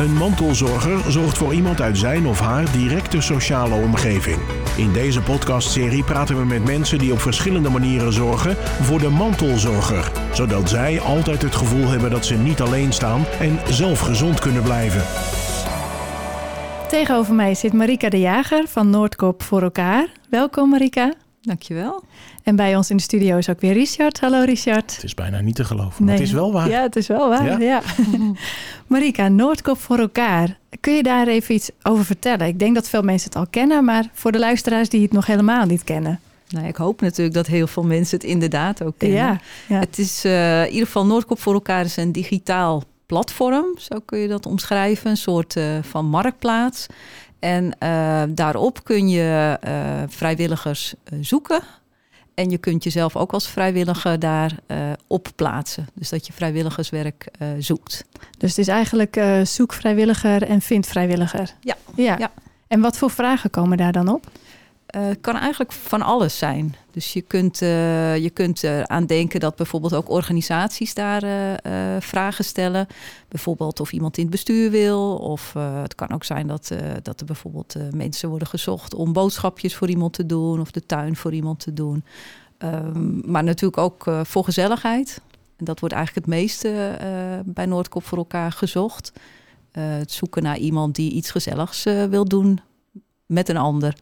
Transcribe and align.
Een 0.00 0.14
mantelzorger 0.14 1.12
zorgt 1.12 1.38
voor 1.38 1.54
iemand 1.54 1.80
uit 1.80 1.98
zijn 1.98 2.26
of 2.26 2.40
haar 2.40 2.72
directe 2.72 3.20
sociale 3.20 3.74
omgeving. 3.74 4.38
In 4.76 4.92
deze 4.92 5.22
podcastserie 5.22 6.04
praten 6.04 6.36
we 6.36 6.44
met 6.44 6.64
mensen 6.64 6.98
die 6.98 7.12
op 7.12 7.20
verschillende 7.20 7.70
manieren 7.70 8.12
zorgen 8.12 8.56
voor 8.56 8.98
de 8.98 9.08
mantelzorger, 9.08 10.12
zodat 10.32 10.68
zij 10.68 11.00
altijd 11.00 11.42
het 11.42 11.54
gevoel 11.54 11.88
hebben 11.88 12.10
dat 12.10 12.26
ze 12.26 12.34
niet 12.34 12.60
alleen 12.60 12.92
staan 12.92 13.24
en 13.40 13.58
zelf 13.72 14.00
gezond 14.00 14.40
kunnen 14.40 14.62
blijven. 14.62 15.02
Tegenover 16.88 17.34
mij 17.34 17.54
zit 17.54 17.72
Marika 17.72 18.08
de 18.08 18.20
Jager 18.20 18.68
van 18.68 18.90
Noordkop 18.90 19.42
voor 19.42 19.62
elkaar. 19.62 20.08
Welkom 20.28 20.70
Marika. 20.70 21.12
Dankjewel. 21.42 22.02
En 22.42 22.56
bij 22.56 22.76
ons 22.76 22.90
in 22.90 22.96
de 22.96 23.02
studio 23.02 23.36
is 23.36 23.48
ook 23.48 23.60
weer 23.60 23.72
Richard. 23.72 24.20
Hallo 24.20 24.42
Richard. 24.44 24.94
Het 24.94 25.04
is 25.04 25.14
bijna 25.14 25.40
niet 25.40 25.54
te 25.54 25.64
geloven, 25.64 26.04
maar 26.04 26.14
het 26.14 26.22
is 26.22 26.32
wel 26.32 26.52
waar. 26.52 26.68
Ja, 26.68 26.82
het 26.82 26.96
is 26.96 27.06
wel 27.06 27.28
waar. 27.28 27.62
Ja? 27.62 27.82
Marika, 28.86 29.28
Noordkop 29.28 29.78
voor 29.78 29.98
elkaar. 29.98 30.58
Kun 30.80 30.94
je 30.94 31.02
daar 31.02 31.26
even 31.26 31.54
iets 31.54 31.70
over 31.82 32.04
vertellen? 32.04 32.46
Ik 32.46 32.58
denk 32.58 32.74
dat 32.74 32.88
veel 32.88 33.02
mensen 33.02 33.28
het 33.28 33.38
al 33.38 33.46
kennen, 33.50 33.84
maar 33.84 34.10
voor 34.12 34.32
de 34.32 34.38
luisteraars 34.38 34.88
die 34.88 35.02
het 35.02 35.12
nog 35.12 35.26
helemaal 35.26 35.66
niet 35.66 35.84
kennen. 35.84 36.20
Nou, 36.48 36.66
ik 36.66 36.76
hoop 36.76 37.00
natuurlijk 37.00 37.34
dat 37.34 37.46
heel 37.46 37.66
veel 37.66 37.82
mensen 37.82 38.18
het 38.18 38.26
inderdaad 38.26 38.82
ook 38.82 38.94
kennen. 38.98 39.18
Ja, 39.18 39.40
ja. 39.68 39.78
Het 39.78 39.98
is 39.98 40.24
uh, 40.24 40.64
in 40.64 40.70
ieder 40.70 40.86
geval 40.86 41.06
Noordkop 41.06 41.40
voor 41.40 41.54
elkaar 41.54 41.84
is 41.84 41.96
een 41.96 42.12
digitaal 42.12 42.82
platform, 43.06 43.66
zo 43.78 43.98
kun 44.04 44.18
je 44.18 44.28
dat 44.28 44.46
omschrijven, 44.46 45.10
een 45.10 45.16
soort 45.16 45.56
uh, 45.56 45.64
van 45.82 46.06
marktplaats. 46.06 46.86
En 47.40 47.64
uh, 47.64 48.22
daarop 48.28 48.84
kun 48.84 49.08
je 49.08 49.58
uh, 49.64 50.02
vrijwilligers 50.08 50.94
zoeken. 51.20 51.62
En 52.34 52.50
je 52.50 52.58
kunt 52.58 52.84
jezelf 52.84 53.16
ook 53.16 53.32
als 53.32 53.48
vrijwilliger 53.48 54.18
daar 54.18 54.52
op 55.06 55.28
plaatsen. 55.34 55.86
Dus 55.94 56.08
dat 56.08 56.26
je 56.26 56.32
vrijwilligerswerk 56.32 57.30
zoekt. 57.58 58.04
Dus 58.38 58.48
het 58.48 58.58
is 58.58 58.68
eigenlijk 58.68 59.20
zoek 59.42 59.72
vrijwilliger 59.72 60.42
en 60.42 60.60
vind 60.60 60.86
vrijwilliger. 60.86 61.54
Ja. 61.60 61.76
ja. 61.96 62.16
ja. 62.18 62.30
En 62.68 62.80
wat 62.80 62.98
voor 62.98 63.10
vragen 63.10 63.50
komen 63.50 63.76
daar 63.76 63.92
dan 63.92 64.08
op? 64.08 64.26
Het 64.90 65.16
uh, 65.16 65.20
kan 65.20 65.36
eigenlijk 65.36 65.72
van 65.72 66.02
alles 66.02 66.38
zijn. 66.38 66.74
Dus 66.90 67.12
je 67.12 67.20
kunt, 67.20 67.62
uh, 67.62 68.16
je 68.16 68.30
kunt 68.30 68.62
eraan 68.62 69.06
denken 69.06 69.40
dat 69.40 69.56
bijvoorbeeld 69.56 69.94
ook 69.94 70.10
organisaties 70.10 70.94
daar 70.94 71.22
vragen 72.02 72.44
stellen. 72.44 72.86
Bijvoorbeeld 73.28 73.80
of 73.80 73.92
iemand 73.92 74.16
in 74.16 74.22
het 74.22 74.32
bestuur 74.32 74.70
wil. 74.70 75.16
Of 75.16 75.52
het 75.82 75.94
kan 75.94 76.10
ook 76.10 76.24
zijn 76.24 76.46
dat, 76.46 76.72
dat 77.02 77.20
er 77.20 77.26
bijvoorbeeld 77.26 77.74
mensen 77.90 78.28
worden 78.28 78.48
gezocht 78.48 78.94
om 78.94 79.12
boodschapjes 79.12 79.76
voor 79.76 79.88
iemand 79.88 80.12
te 80.12 80.26
doen. 80.26 80.60
Of 80.60 80.70
de 80.70 80.86
tuin 80.86 81.16
voor 81.16 81.32
iemand 81.32 81.60
te 81.60 81.72
doen. 81.72 82.04
Um, 82.58 83.22
maar 83.24 83.44
natuurlijk 83.44 83.82
ook 83.82 84.04
voor 84.22 84.44
gezelligheid. 84.44 85.20
En 85.56 85.64
dat 85.64 85.80
wordt 85.80 85.94
eigenlijk 85.94 86.26
het 86.26 86.34
meeste 86.34 86.98
bij 87.44 87.66
Noordkop 87.66 88.04
voor 88.04 88.18
elkaar 88.18 88.52
gezocht. 88.52 89.12
het 89.70 90.12
zoeken 90.12 90.42
naar 90.42 90.58
iemand 90.58 90.94
die 90.94 91.12
iets 91.12 91.30
gezelligs 91.30 91.82
wil 91.84 92.24
doen 92.24 92.60
met 93.26 93.48
een 93.48 93.56
ander. 93.56 93.94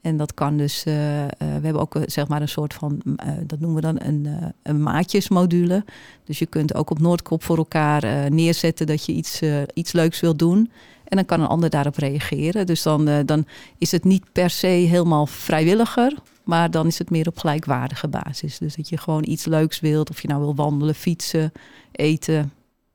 En 0.00 0.16
dat 0.16 0.34
kan 0.34 0.56
dus, 0.56 0.84
uh, 0.86 1.22
uh, 1.22 1.28
we 1.38 1.44
hebben 1.44 1.80
ook 1.80 1.96
zeg 2.06 2.28
maar 2.28 2.40
een 2.40 2.48
soort 2.48 2.74
van, 2.74 3.02
dat 3.46 3.60
noemen 3.60 3.74
we 3.74 3.80
dan 3.80 3.98
een, 4.02 4.52
een 4.62 4.82
maatjesmodule. 4.82 5.84
Dus 6.24 6.38
je 6.38 6.46
kunt 6.46 6.74
ook 6.74 6.90
op 6.90 6.98
Noordkop 6.98 7.42
voor 7.42 7.56
elkaar 7.56 8.32
neerzetten 8.32 8.86
dat 8.86 9.04
je 9.04 9.12
iets, 9.12 9.40
iets 9.74 9.92
leuks 9.92 10.20
wilt 10.20 10.38
doen. 10.38 10.70
En 11.04 11.16
dan 11.16 11.24
kan 11.24 11.40
een 11.40 11.46
ander 11.46 11.70
daarop 11.70 11.96
reageren. 11.96 12.66
Dus 12.66 12.82
dan, 12.82 13.24
dan 13.24 13.46
is 13.78 13.92
het 13.92 14.04
niet 14.04 14.32
per 14.32 14.50
se 14.50 14.66
helemaal 14.66 15.26
vrijwilliger, 15.26 16.14
maar 16.44 16.70
dan 16.70 16.86
is 16.86 16.98
het 16.98 17.10
meer 17.10 17.28
op 17.28 17.38
gelijkwaardige 17.38 18.08
basis. 18.08 18.58
Dus 18.58 18.76
dat 18.76 18.88
je 18.88 18.96
gewoon 18.96 19.24
iets 19.26 19.44
leuks 19.44 19.80
wilt, 19.80 20.10
of 20.10 20.22
je 20.22 20.28
nou 20.28 20.40
wil 20.40 20.54
wandelen, 20.54 20.94
fietsen, 20.94 21.52
eten, 21.92 22.52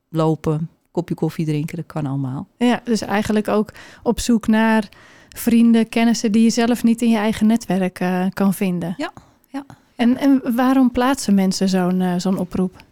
lopen, 0.08 0.70
kopje 0.90 1.14
koffie 1.14 1.46
drinken, 1.46 1.76
dat 1.76 1.86
kan 1.86 2.06
allemaal. 2.06 2.48
Ja, 2.58 2.80
dus 2.84 3.00
eigenlijk 3.00 3.48
ook 3.48 3.72
op 4.02 4.20
zoek 4.20 4.46
naar 4.46 4.88
vrienden, 5.38 5.88
kennissen 5.88 6.32
die 6.32 6.42
je 6.42 6.50
zelf 6.50 6.82
niet 6.82 7.02
in 7.02 7.10
je 7.10 7.16
eigen 7.16 7.46
netwerk 7.46 8.00
uh, 8.00 8.26
kan 8.32 8.54
vinden. 8.54 8.94
Ja, 8.96 9.12
ja. 9.48 9.64
En, 9.96 10.16
en 10.16 10.54
waarom 10.54 10.90
plaatsen 10.90 11.34
mensen 11.34 11.68
zo'n 11.68 12.00
uh, 12.00 12.14
zo'n 12.16 12.38
oproep? 12.38 12.84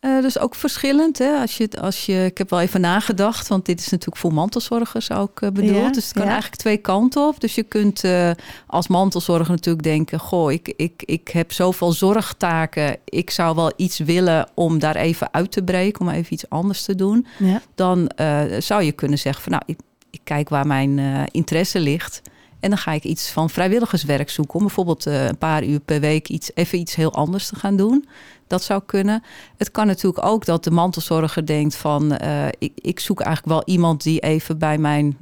Uh, 0.00 0.22
dus 0.22 0.38
ook 0.38 0.54
verschillend. 0.54 1.18
Hè? 1.18 1.40
Als 1.40 1.56
je, 1.56 1.68
als 1.80 2.06
je, 2.06 2.24
ik 2.24 2.38
heb 2.38 2.50
wel 2.50 2.60
even 2.60 2.80
nagedacht, 2.80 3.48
want 3.48 3.66
dit 3.66 3.80
is 3.80 3.88
natuurlijk 3.88 4.20
voor 4.20 4.32
mantelzorgers 4.32 5.10
ook 5.10 5.40
uh, 5.40 5.50
bedoeld. 5.50 5.76
Ja, 5.76 5.90
dus 5.90 6.04
het 6.04 6.12
kan 6.12 6.24
ja. 6.24 6.30
eigenlijk 6.30 6.60
twee 6.60 6.76
kanten 6.76 7.26
op. 7.26 7.40
Dus 7.40 7.54
je 7.54 7.62
kunt 7.62 8.04
uh, 8.04 8.30
als 8.66 8.88
mantelzorger 8.88 9.50
natuurlijk 9.50 9.84
denken: 9.84 10.18
Goh, 10.18 10.52
ik, 10.52 10.72
ik, 10.76 11.02
ik 11.04 11.28
heb 11.28 11.52
zoveel 11.52 11.92
zorgtaken. 11.92 12.96
Ik 13.04 13.30
zou 13.30 13.54
wel 13.54 13.72
iets 13.76 13.98
willen 13.98 14.48
om 14.54 14.78
daar 14.78 14.96
even 14.96 15.32
uit 15.32 15.52
te 15.52 15.62
breken, 15.62 16.00
om 16.00 16.08
even 16.08 16.32
iets 16.32 16.48
anders 16.48 16.82
te 16.82 16.94
doen. 16.94 17.26
Ja. 17.38 17.62
Dan 17.74 18.10
zou 18.58 18.82
je 18.82 18.92
kunnen 18.92 19.18
zeggen: 19.18 19.42
van 19.42 19.52
nou, 19.52 19.62
ik, 19.66 19.78
ik 20.10 20.20
kijk 20.24 20.48
waar 20.48 20.66
mijn 20.66 20.98
uh, 20.98 21.22
interesse 21.30 21.80
ligt. 21.80 22.22
En 22.60 22.68
dan 22.68 22.78
ga 22.78 22.92
ik 22.92 23.04
iets 23.04 23.30
van 23.30 23.50
vrijwilligerswerk 23.50 24.30
zoeken. 24.30 24.54
Om 24.54 24.60
bijvoorbeeld 24.60 25.06
uh, 25.06 25.26
een 25.26 25.38
paar 25.38 25.64
uur 25.64 25.80
per 25.80 26.00
week 26.00 26.28
iets, 26.28 26.50
even 26.54 26.78
iets 26.78 26.94
heel 26.94 27.12
anders 27.12 27.46
te 27.48 27.56
gaan 27.56 27.76
doen. 27.76 28.08
Dat 28.46 28.62
zou 28.62 28.82
kunnen. 28.86 29.22
Het 29.56 29.70
kan 29.70 29.86
natuurlijk 29.86 30.26
ook 30.26 30.44
dat 30.44 30.64
de 30.64 30.70
mantelzorger 30.70 31.46
denkt 31.46 31.76
van... 31.76 32.18
Uh, 32.22 32.46
ik, 32.58 32.72
ik 32.74 33.00
zoek 33.00 33.20
eigenlijk 33.20 33.54
wel 33.54 33.74
iemand 33.74 34.02
die 34.02 34.20
even 34.20 34.58
bij 34.58 34.78
mijn... 34.78 35.16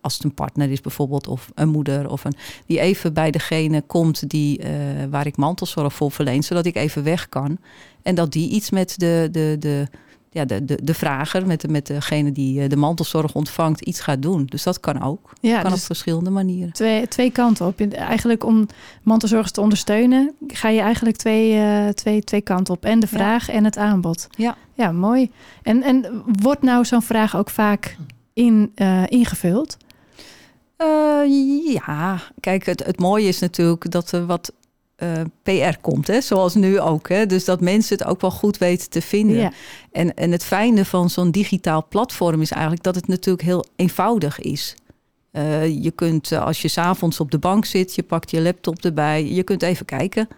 als 0.00 0.14
het 0.14 0.24
een 0.24 0.34
partner 0.34 0.70
is 0.70 0.80
bijvoorbeeld, 0.80 1.26
of 1.26 1.50
een 1.54 1.68
moeder... 1.68 2.10
of 2.10 2.24
een, 2.24 2.34
die 2.66 2.80
even 2.80 3.12
bij 3.14 3.30
degene 3.30 3.82
komt 3.82 4.28
die, 4.28 4.60
waar 5.10 5.26
ik 5.26 5.36
mantelzorg 5.36 5.94
voor 5.94 6.12
verleen... 6.12 6.42
zodat 6.42 6.66
ik 6.66 6.76
even 6.76 7.02
weg 7.02 7.28
kan. 7.28 7.58
En 8.02 8.14
dat 8.14 8.32
die 8.32 8.50
iets 8.50 8.70
met 8.70 8.94
de... 8.98 9.28
de, 9.30 9.56
de 9.58 9.88
ja, 10.30 10.44
de, 10.44 10.64
de, 10.64 10.78
de 10.82 10.94
vrager, 10.94 11.46
met, 11.46 11.60
de, 11.60 11.68
met 11.68 11.86
degene 11.86 12.32
die 12.32 12.68
de 12.68 12.76
mantelzorg 12.76 13.34
ontvangt, 13.34 13.80
iets 13.80 14.00
gaat 14.00 14.22
doen. 14.22 14.44
Dus 14.44 14.62
dat 14.62 14.80
kan 14.80 15.02
ook. 15.02 15.32
Ja, 15.40 15.60
kan 15.60 15.70
dus 15.70 15.80
op 15.80 15.86
verschillende 15.86 16.30
manieren. 16.30 16.72
Twee, 16.72 17.08
twee 17.08 17.30
kanten 17.30 17.66
op. 17.66 17.80
Eigenlijk 17.80 18.44
om 18.44 18.66
mantelzorgers 19.02 19.52
te 19.52 19.60
ondersteunen, 19.60 20.34
ga 20.46 20.68
je 20.68 20.80
eigenlijk 20.80 21.16
twee, 21.16 21.54
uh, 21.54 21.88
twee, 21.88 22.24
twee 22.24 22.40
kanten 22.40 22.74
op. 22.74 22.84
En 22.84 23.00
de 23.00 23.06
vraag 23.06 23.46
ja. 23.46 23.52
en 23.52 23.64
het 23.64 23.76
aanbod. 23.76 24.26
Ja, 24.30 24.56
ja 24.74 24.92
mooi. 24.92 25.30
En, 25.62 25.82
en 25.82 26.22
wordt 26.40 26.62
nou 26.62 26.84
zo'n 26.84 27.02
vraag 27.02 27.36
ook 27.36 27.50
vaak 27.50 27.96
in, 28.32 28.72
uh, 28.76 29.02
ingevuld? 29.06 29.76
Uh, 30.78 31.72
ja, 31.72 32.20
kijk, 32.40 32.66
het, 32.66 32.84
het 32.84 32.98
mooie 32.98 33.28
is 33.28 33.38
natuurlijk 33.38 33.90
dat 33.90 34.12
er 34.12 34.26
wat 34.26 34.52
uh, 35.02 35.10
PR 35.42 35.78
komt, 35.80 36.06
hè? 36.06 36.20
zoals 36.20 36.54
nu 36.54 36.80
ook. 36.80 37.08
Hè? 37.08 37.26
Dus 37.26 37.44
dat 37.44 37.60
mensen 37.60 37.98
het 37.98 38.06
ook 38.06 38.20
wel 38.20 38.30
goed 38.30 38.58
weten 38.58 38.90
te 38.90 39.02
vinden. 39.02 39.36
Ja. 39.36 39.52
En, 39.92 40.14
en 40.14 40.32
het 40.32 40.44
fijne 40.44 40.84
van 40.84 41.10
zo'n 41.10 41.30
digitaal 41.30 41.86
platform 41.88 42.40
is 42.40 42.50
eigenlijk 42.50 42.82
dat 42.82 42.94
het 42.94 43.06
natuurlijk 43.06 43.44
heel 43.44 43.64
eenvoudig 43.76 44.40
is. 44.40 44.74
Uh, 45.32 45.82
je 45.82 45.90
kunt, 45.90 46.30
uh, 46.30 46.44
als 46.44 46.62
je 46.62 46.68
s'avonds 46.68 47.20
op 47.20 47.30
de 47.30 47.38
bank 47.38 47.64
zit, 47.64 47.94
je 47.94 48.02
pakt 48.02 48.30
je 48.30 48.40
laptop 48.40 48.84
erbij, 48.84 49.32
je 49.32 49.42
kunt 49.42 49.62
even 49.62 49.86
kijken. 49.86 50.28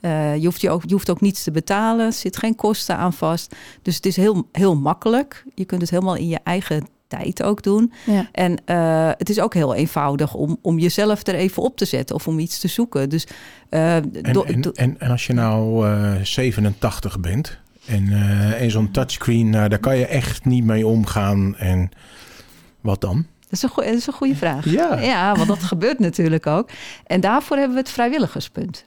Uh, 0.00 0.36
je, 0.36 0.44
hoeft 0.44 0.60
je, 0.60 0.70
ook, 0.70 0.82
je 0.86 0.92
hoeft 0.92 1.10
ook 1.10 1.20
niets 1.20 1.42
te 1.42 1.50
betalen, 1.50 2.06
er 2.06 2.12
zit 2.12 2.36
geen 2.36 2.54
kosten 2.54 2.96
aan 2.96 3.12
vast. 3.12 3.54
Dus 3.82 3.96
het 3.96 4.06
is 4.06 4.16
heel, 4.16 4.48
heel 4.52 4.76
makkelijk. 4.76 5.44
Je 5.54 5.64
kunt 5.64 5.80
het 5.80 5.90
helemaal 5.90 6.16
in 6.16 6.28
je 6.28 6.38
eigen 6.44 6.86
tijd 7.10 7.42
ook 7.42 7.62
doen. 7.62 7.92
Ja. 8.06 8.28
En 8.32 8.58
uh, 8.66 9.10
het 9.18 9.28
is 9.30 9.40
ook 9.40 9.54
heel 9.54 9.74
eenvoudig 9.74 10.34
om, 10.34 10.58
om 10.62 10.78
jezelf 10.78 11.26
er 11.26 11.34
even 11.34 11.62
op 11.62 11.76
te 11.76 11.84
zetten 11.84 12.16
of 12.16 12.28
om 12.28 12.38
iets 12.38 12.58
te 12.58 12.68
zoeken. 12.68 13.08
Dus, 13.08 13.26
uh, 13.70 13.96
en, 13.96 14.22
en, 14.22 14.72
en, 14.74 14.98
en, 14.98 15.10
als 15.10 15.26
je 15.26 15.32
nou 15.32 15.88
uh, 15.88 16.14
87 16.22 17.20
bent 17.20 17.58
en, 17.86 18.06
uh, 18.06 18.62
en 18.62 18.70
zo'n 18.70 18.90
touchscreen, 18.90 19.50
daar 19.50 19.78
kan 19.78 19.96
je 19.96 20.06
echt 20.06 20.44
niet 20.44 20.64
mee 20.64 20.86
omgaan. 20.86 21.56
En 21.56 21.90
wat 22.80 23.00
dan? 23.00 23.26
Dat 23.40 23.52
is, 23.52 23.62
een 23.62 23.68
goeie, 23.68 23.88
dat 23.90 23.98
is 23.98 24.06
een 24.06 24.12
goede 24.12 24.36
vraag. 24.36 24.64
Ja. 24.64 24.98
ja, 24.98 25.34
want 25.34 25.48
dat 25.48 25.62
gebeurt 25.62 25.98
natuurlijk 25.98 26.46
ook. 26.46 26.70
En 27.06 27.20
daarvoor 27.20 27.56
hebben 27.56 27.74
we 27.74 27.82
het 27.82 27.90
vrijwilligerspunt. 27.90 28.84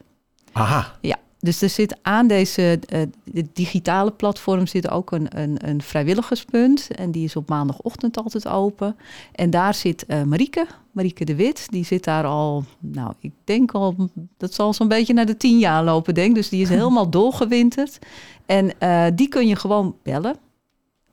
Aha. 0.51 0.91
Ja, 1.01 1.17
dus 1.43 1.61
er 1.61 1.69
zit 1.69 1.97
aan 2.01 2.27
deze 2.27 2.79
uh, 2.93 3.01
de 3.23 3.45
digitale 3.53 4.11
platform 4.11 4.67
zit 4.67 4.89
ook 4.89 5.11
een, 5.11 5.39
een, 5.39 5.69
een, 5.69 5.81
vrijwilligerspunt. 5.81 6.87
En 6.95 7.11
die 7.11 7.23
is 7.23 7.35
op 7.35 7.49
maandagochtend 7.49 8.17
altijd 8.17 8.47
open. 8.47 8.95
En 9.31 9.49
daar 9.49 9.73
zit 9.73 10.05
uh, 10.07 10.23
Marieke, 10.23 10.67
Marieke 10.91 11.25
de 11.25 11.35
Wit. 11.35 11.67
Die 11.69 11.85
zit 11.85 12.03
daar 12.03 12.25
al, 12.25 12.63
nou, 12.79 13.13
ik 13.19 13.31
denk 13.43 13.71
al, 13.71 14.09
dat 14.37 14.53
zal 14.53 14.73
zo'n 14.73 14.87
beetje 14.87 15.13
naar 15.13 15.25
de 15.25 15.37
tien 15.37 15.59
jaar 15.59 15.83
lopen, 15.83 16.13
denk 16.13 16.35
Dus 16.35 16.49
die 16.49 16.61
is 16.61 16.69
helemaal 16.79 17.09
doorgewinterd. 17.09 17.99
En 18.45 18.71
uh, 18.79 19.05
die 19.15 19.27
kun 19.27 19.47
je 19.47 19.55
gewoon 19.55 19.95
bellen 20.03 20.35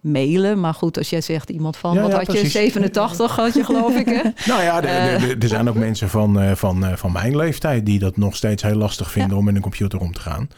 mailen. 0.01 0.61
Maar 0.61 0.75
goed, 0.75 0.99
als 0.99 1.11
jij 1.11 1.21
zegt 1.21 1.51
iemand 1.51 1.77
van, 1.77 1.95
ja, 1.95 2.01
wat 2.01 2.11
ja, 2.11 2.17
had 2.17 2.27
precies. 2.27 2.53
je, 2.53 2.59
87 2.59 3.37
had 3.37 3.55
je 3.55 3.65
geloof 3.65 3.97
ik 3.97 4.07
hè? 4.07 4.23
nou 4.53 4.63
ja, 4.63 4.83
er 4.83 5.49
zijn 5.49 5.69
ook 5.69 5.75
mensen 5.75 6.09
van, 6.09 6.57
van, 6.57 6.99
van 6.99 7.13
mijn 7.13 7.37
leeftijd 7.37 7.87
die 7.87 7.99
dat 7.99 8.17
nog 8.17 8.37
steeds 8.37 8.63
heel 8.63 8.77
lastig 8.77 9.11
vinden 9.11 9.33
ja. 9.33 9.37
om 9.37 9.45
met 9.45 9.55
een 9.55 9.61
computer 9.61 10.01
om 10.01 10.13
te 10.13 10.21
gaan. 10.21 10.49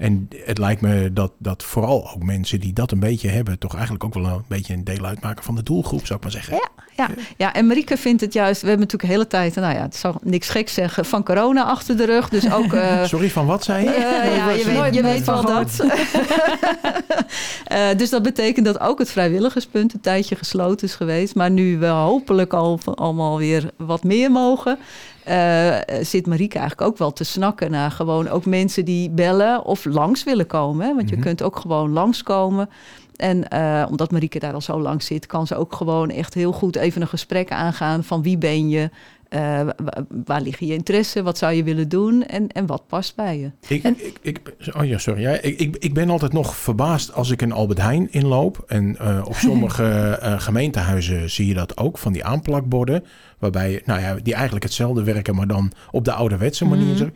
En 0.00 0.28
het 0.44 0.58
lijkt 0.58 0.80
me 0.80 1.12
dat, 1.12 1.32
dat 1.38 1.62
vooral 1.62 2.10
ook 2.14 2.22
mensen 2.22 2.60
die 2.60 2.72
dat 2.72 2.92
een 2.92 3.00
beetje 3.00 3.28
hebben, 3.28 3.58
toch 3.58 3.74
eigenlijk 3.74 4.04
ook 4.04 4.14
wel 4.14 4.24
een 4.24 4.44
beetje 4.48 4.74
een 4.74 4.84
deel 4.84 5.04
uitmaken 5.04 5.44
van 5.44 5.54
de 5.54 5.62
doelgroep, 5.62 6.06
zou 6.06 6.18
ik 6.18 6.22
maar 6.22 6.32
zeggen. 6.32 6.54
Ja, 6.54 6.68
ja. 7.08 7.22
ja 7.36 7.54
en 7.54 7.66
Marieke 7.66 7.96
vindt 7.96 8.20
het 8.20 8.32
juist, 8.32 8.60
we 8.60 8.68
hebben 8.68 8.86
natuurlijk 8.86 9.12
de 9.12 9.18
hele 9.18 9.26
tijd, 9.26 9.54
nou 9.54 9.74
ja, 9.74 9.82
het 9.82 9.96
zal 9.96 10.20
niks 10.22 10.48
gek 10.48 10.68
zeggen, 10.68 11.04
van 11.04 11.24
corona 11.24 11.64
achter 11.64 11.96
de 11.96 12.04
rug. 12.04 12.28
Dus 12.28 12.52
ook. 12.52 12.72
Uh, 12.72 13.04
Sorry, 13.14 13.30
van 13.30 13.46
wat 13.46 13.64
zei 13.64 13.84
je? 13.84 13.88
Uh, 14.00 14.36
ja, 14.36 14.50
je 14.50 14.64
weet, 14.64 14.94
je 14.94 15.02
weet 15.02 15.26
wel 15.26 15.42
dat. 15.44 15.84
uh, 17.72 17.88
dus 18.00 18.10
dat 18.10 18.22
betekent 18.22 18.66
dat 18.66 18.80
ook 18.80 18.98
het 18.98 19.10
vrijwilligerspunt 19.10 19.94
een 19.94 20.00
tijdje 20.00 20.36
gesloten 20.36 20.86
is 20.86 20.94
geweest. 20.94 21.34
Maar 21.34 21.50
nu 21.50 21.78
we 21.78 21.86
hopelijk 21.86 22.52
al 22.52 22.80
allemaal 22.94 23.38
weer 23.38 23.70
wat 23.76 24.04
meer 24.04 24.30
mogen. 24.30 24.78
Uh, 25.28 25.76
zit 26.00 26.26
Marieke 26.26 26.58
eigenlijk 26.58 26.90
ook 26.90 26.98
wel 26.98 27.12
te 27.12 27.24
snakken 27.24 27.70
naar 27.70 27.90
gewoon 27.90 28.28
ook 28.28 28.44
mensen 28.44 28.84
die 28.84 29.10
bellen 29.10 29.64
of 29.64 29.84
langs 29.84 30.24
willen 30.24 30.46
komen. 30.46 30.86
Hè? 30.86 30.94
Want 30.94 31.08
je 31.08 31.16
mm 31.16 31.22
-hmm. 31.22 31.30
kunt 31.30 31.42
ook 31.42 31.56
gewoon 31.56 31.92
langskomen. 31.92 32.68
En 33.20 33.44
uh, 33.54 33.86
omdat 33.90 34.10
Marieke 34.10 34.38
daar 34.38 34.54
al 34.54 34.60
zo 34.60 34.80
lang 34.80 35.02
zit, 35.02 35.26
kan 35.26 35.46
ze 35.46 35.56
ook 35.56 35.74
gewoon 35.74 36.10
echt 36.10 36.34
heel 36.34 36.52
goed 36.52 36.76
even 36.76 37.00
een 37.00 37.08
gesprek 37.08 37.50
aangaan 37.50 38.04
van 38.04 38.22
wie 38.22 38.38
ben 38.38 38.68
je, 38.68 38.90
uh, 39.28 39.60
waar 40.26 40.40
liggen 40.40 40.66
je 40.66 40.74
interesse, 40.74 41.22
wat 41.22 41.38
zou 41.38 41.52
je 41.52 41.64
willen 41.64 41.88
doen 41.88 42.26
en, 42.26 42.48
en 42.48 42.66
wat 42.66 42.86
past 42.86 43.16
bij 43.16 43.38
je. 43.38 43.50
Ik, 43.74 43.82
en, 43.82 43.96
ik, 44.06 44.18
ik, 44.22 44.54
oh 44.76 44.84
ja, 44.84 44.98
sorry. 44.98 45.20
Ja, 45.20 45.30
ik, 45.30 45.58
ik, 45.58 45.76
ik 45.76 45.94
ben 45.94 46.10
altijd 46.10 46.32
nog 46.32 46.56
verbaasd 46.56 47.12
als 47.14 47.30
ik 47.30 47.42
in 47.42 47.52
Albert 47.52 47.80
Heijn 47.80 48.12
inloop. 48.12 48.64
En 48.66 48.96
uh, 49.00 49.22
op 49.24 49.34
sommige 49.34 50.18
gemeentehuizen 50.46 51.30
zie 51.30 51.46
je 51.46 51.54
dat 51.54 51.76
ook, 51.76 51.98
van 51.98 52.12
die 52.12 52.24
aanplakborden. 52.24 53.04
Waarbij, 53.38 53.82
nou 53.84 54.00
ja, 54.00 54.14
die 54.14 54.34
eigenlijk 54.34 54.64
hetzelfde 54.64 55.02
werken, 55.02 55.34
maar 55.34 55.46
dan 55.46 55.72
op 55.90 56.04
de 56.04 56.12
ouderwetse 56.12 56.64
manier. 56.64 57.04
Mm. 57.04 57.12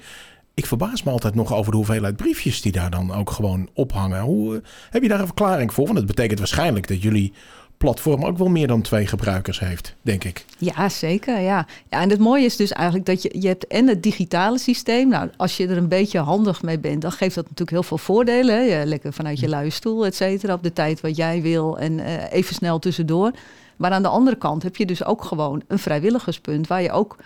Ik 0.54 0.66
verbaas 0.66 1.02
me 1.02 1.10
altijd 1.10 1.34
nog 1.34 1.54
over 1.54 1.70
de 1.70 1.76
hoeveelheid 1.76 2.16
briefjes 2.16 2.62
die 2.62 2.72
daar 2.72 2.90
dan 2.90 3.12
ook 3.12 3.30
gewoon 3.30 3.68
ophangen. 3.72 4.20
Hoe, 4.20 4.62
heb 4.90 5.02
je 5.02 5.08
daar 5.08 5.20
een 5.20 5.26
verklaring 5.26 5.74
voor? 5.74 5.84
Want 5.84 5.96
dat 5.96 6.06
betekent 6.06 6.38
waarschijnlijk 6.38 6.88
dat 6.88 7.02
jullie 7.02 7.32
platform 7.78 8.24
ook 8.24 8.38
wel 8.38 8.48
meer 8.48 8.66
dan 8.66 8.82
twee 8.82 9.06
gebruikers 9.06 9.60
heeft, 9.60 9.94
denk 10.02 10.24
ik. 10.24 10.44
Ja, 10.58 10.88
zeker. 10.88 11.40
Ja. 11.40 11.66
ja, 11.90 12.00
en 12.00 12.10
het 12.10 12.18
mooie 12.18 12.44
is 12.44 12.56
dus 12.56 12.72
eigenlijk 12.72 13.06
dat 13.06 13.22
je, 13.22 13.36
je 13.40 13.48
hebt 13.48 13.66
en 13.66 13.88
het 13.88 14.02
digitale 14.02 14.58
systeem. 14.58 15.08
Nou, 15.08 15.30
als 15.36 15.56
je 15.56 15.68
er 15.68 15.76
een 15.76 15.88
beetje 15.88 16.18
handig 16.18 16.62
mee 16.62 16.78
bent, 16.78 17.02
dan 17.02 17.12
geeft 17.12 17.34
dat 17.34 17.44
natuurlijk 17.44 17.70
heel 17.70 17.82
veel 17.82 17.98
voordelen. 17.98 18.64
Je, 18.64 18.86
lekker 18.86 19.12
vanuit 19.12 19.40
je 19.40 19.48
luie 19.48 19.70
stoel, 19.70 20.06
et 20.06 20.14
cetera, 20.14 20.54
op 20.54 20.62
de 20.62 20.72
tijd 20.72 21.00
wat 21.00 21.16
jij 21.16 21.42
wil 21.42 21.78
en 21.78 21.98
uh, 21.98 22.32
even 22.32 22.54
snel 22.54 22.78
tussendoor. 22.78 23.30
Maar 23.76 23.90
aan 23.90 24.02
de 24.02 24.08
andere 24.08 24.36
kant 24.36 24.62
heb 24.62 24.76
je 24.76 24.86
dus 24.86 25.04
ook 25.04 25.24
gewoon 25.24 25.62
een 25.66 25.78
vrijwilligerspunt 25.78 26.66
waar 26.66 26.82
je 26.82 26.92
ook 26.92 27.16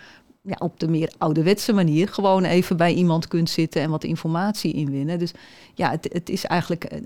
ja, 0.43 0.57
op 0.59 0.81
de 0.81 0.89
meer 0.89 1.13
ouderwetse 1.19 1.73
manier 1.73 2.09
gewoon 2.09 2.45
even 2.45 2.77
bij 2.77 2.93
iemand 2.93 3.29
kunt 3.29 3.51
zitten 3.51 3.83
en 3.83 3.91
wat 3.91 4.05
informatie 4.05 4.73
inwinnen. 4.73 5.19
Dus 5.19 5.33
ja, 5.75 5.91
het, 5.91 6.09
het 6.13 6.29
is 6.29 6.45
eigenlijk 6.45 7.01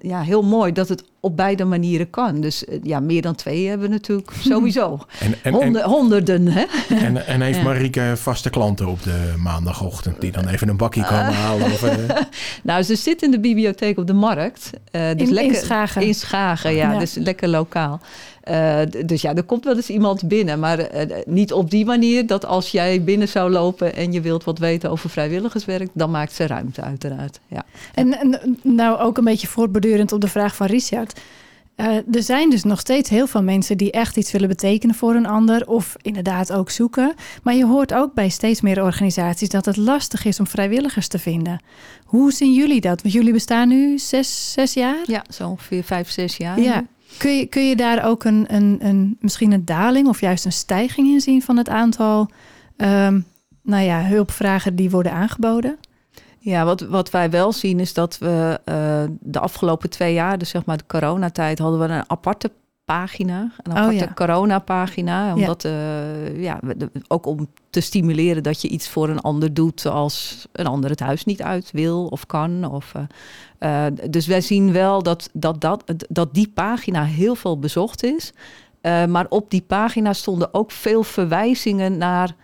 ja, 0.00 0.20
heel 0.22 0.42
mooi 0.42 0.72
dat 0.72 0.88
het 0.88 1.04
op 1.20 1.36
beide 1.36 1.64
manieren 1.64 2.10
kan. 2.10 2.40
Dus 2.40 2.64
ja, 2.82 3.00
meer 3.00 3.22
dan 3.22 3.34
twee 3.34 3.68
hebben 3.68 3.86
we 3.86 3.92
natuurlijk 3.92 4.30
sowieso. 4.52 4.98
En, 5.20 5.34
en, 5.42 5.52
Honder, 5.52 5.84
honderden, 5.84 6.46
hè? 6.46 6.64
En, 6.88 7.26
en 7.26 7.40
heeft 7.40 7.58
ja. 7.58 7.64
Marieke 7.64 8.12
vaste 8.16 8.50
klanten 8.50 8.86
op 8.86 9.02
de 9.02 9.34
maandagochtend 9.38 10.20
die 10.20 10.32
dan 10.32 10.48
even 10.48 10.68
een 10.68 10.76
bakje 10.76 11.04
komen 11.04 11.32
uh, 11.32 11.44
halen? 11.44 11.66
Of, 11.66 11.82
uh... 11.82 12.10
nou, 12.62 12.82
ze 12.82 12.96
zit 12.96 13.22
in 13.22 13.30
de 13.30 13.40
bibliotheek 13.40 13.98
op 13.98 14.06
de 14.06 14.12
markt. 14.12 14.70
Uh, 14.92 15.10
dus 15.16 15.28
in, 15.28 15.34
lekker, 15.34 15.54
in 15.54 15.60
Schagen. 15.60 16.02
In 16.02 16.14
Schagen, 16.14 16.74
ja, 16.74 16.92
ja. 16.92 16.98
Dus 16.98 17.14
lekker 17.14 17.48
lokaal. 17.48 18.00
Uh, 18.50 18.80
dus 19.06 19.22
ja, 19.22 19.34
er 19.34 19.42
komt 19.42 19.64
wel 19.64 19.76
eens 19.76 19.90
iemand 19.90 20.28
binnen, 20.28 20.58
maar 20.58 20.94
uh, 20.94 21.16
niet 21.26 21.52
op 21.52 21.70
die 21.70 21.84
manier 21.84 22.26
dat 22.26 22.46
als 22.46 22.70
jij 22.70 23.04
binnen 23.04 23.28
zou 23.28 23.50
lopen 23.50 23.96
en 23.96 24.12
je 24.12 24.20
wilt 24.20 24.44
wat 24.44 24.58
weten 24.58 24.90
over 24.90 25.10
vrijwilligerswerk, 25.10 25.88
dan 25.92 26.10
maakt 26.10 26.32
ze 26.32 26.46
ruimte 26.46 26.82
uiteraard. 26.82 27.40
Ja. 27.46 27.64
En, 27.94 28.18
en 28.18 28.58
nou 28.62 28.98
ook 28.98 29.18
een 29.18 29.24
beetje 29.24 29.46
voortbordurend 29.46 30.12
op 30.12 30.20
de 30.20 30.28
vraag 30.28 30.56
van 30.56 30.66
Richard. 30.66 31.20
Uh, 31.76 31.86
er 31.86 32.22
zijn 32.22 32.50
dus 32.50 32.64
nog 32.64 32.80
steeds 32.80 33.10
heel 33.10 33.26
veel 33.26 33.42
mensen 33.42 33.76
die 33.76 33.90
echt 33.90 34.16
iets 34.16 34.32
willen 34.32 34.48
betekenen 34.48 34.94
voor 34.94 35.14
een 35.14 35.26
ander 35.26 35.68
of 35.68 35.96
inderdaad 36.02 36.52
ook 36.52 36.70
zoeken. 36.70 37.14
Maar 37.42 37.54
je 37.54 37.66
hoort 37.66 37.94
ook 37.94 38.14
bij 38.14 38.28
steeds 38.28 38.60
meer 38.60 38.82
organisaties 38.82 39.48
dat 39.48 39.64
het 39.64 39.76
lastig 39.76 40.24
is 40.24 40.40
om 40.40 40.46
vrijwilligers 40.46 41.08
te 41.08 41.18
vinden. 41.18 41.60
Hoe 42.04 42.32
zien 42.32 42.52
jullie 42.52 42.80
dat? 42.80 43.02
Want 43.02 43.14
jullie 43.14 43.32
bestaan 43.32 43.68
nu 43.68 43.98
zes, 43.98 44.52
zes 44.52 44.74
jaar? 44.74 45.04
Ja, 45.06 45.24
zo 45.28 45.48
ongeveer 45.48 45.84
vijf, 45.84 46.10
zes 46.10 46.36
jaar. 46.36 46.60
Ja. 46.60 46.84
Kun 47.18 47.36
je, 47.36 47.46
kun 47.46 47.68
je 47.68 47.76
daar 47.76 48.04
ook 48.04 48.24
een, 48.24 48.44
een, 48.48 48.78
een, 48.80 49.16
misschien 49.20 49.52
een 49.52 49.64
daling 49.64 50.08
of 50.08 50.20
juist 50.20 50.44
een 50.44 50.52
stijging 50.52 51.08
in 51.08 51.20
zien 51.20 51.42
van 51.42 51.56
het 51.56 51.68
aantal 51.68 52.30
um, 52.76 53.26
nou 53.62 53.84
ja, 53.84 54.02
hulpvragen 54.04 54.76
die 54.76 54.90
worden 54.90 55.12
aangeboden? 55.12 55.78
Ja, 56.38 56.64
wat, 56.64 56.80
wat 56.80 57.10
wij 57.10 57.30
wel 57.30 57.52
zien 57.52 57.80
is 57.80 57.94
dat 57.94 58.18
we 58.18 58.60
uh, 58.64 59.02
de 59.20 59.38
afgelopen 59.38 59.90
twee 59.90 60.14
jaar, 60.14 60.38
dus 60.38 60.48
zeg 60.48 60.64
maar 60.64 60.76
de 60.76 60.86
coronatijd, 60.86 61.58
hadden 61.58 61.80
we 61.80 61.94
een 61.94 62.10
aparte 62.10 62.50
pagina, 62.90 63.52
een 63.62 63.76
aparte 63.76 63.94
oh, 63.94 64.00
ja. 64.00 64.12
coronapagina. 64.14 65.34
Omdat, 65.34 65.64
uh, 65.64 66.42
ja, 66.42 66.60
ook 67.08 67.26
om 67.26 67.48
te 67.70 67.80
stimuleren 67.80 68.42
dat 68.42 68.62
je 68.62 68.68
iets 68.68 68.88
voor 68.88 69.08
een 69.08 69.20
ander 69.20 69.54
doet 69.54 69.86
als 69.86 70.46
een 70.52 70.66
ander 70.66 70.90
het 70.90 71.00
huis 71.00 71.24
niet 71.24 71.42
uit 71.42 71.70
wil 71.72 72.06
of 72.06 72.26
kan. 72.26 72.64
Of, 72.64 72.92
uh, 72.96 73.02
uh, 73.60 73.96
dus 74.10 74.26
wij 74.26 74.40
zien 74.40 74.72
wel 74.72 75.02
dat, 75.02 75.30
dat, 75.32 75.60
dat, 75.60 75.84
dat 76.08 76.34
die 76.34 76.50
pagina 76.54 77.04
heel 77.04 77.34
veel 77.34 77.58
bezocht 77.58 78.02
is. 78.02 78.32
maar 78.82 79.26
op 79.28 79.50
die 79.50 79.62
pagina 79.62 80.12
stonden 80.12 80.54
ook 80.54 80.70
veel 80.70 81.02
verwijzingen 81.02 81.98
naar 81.98 82.34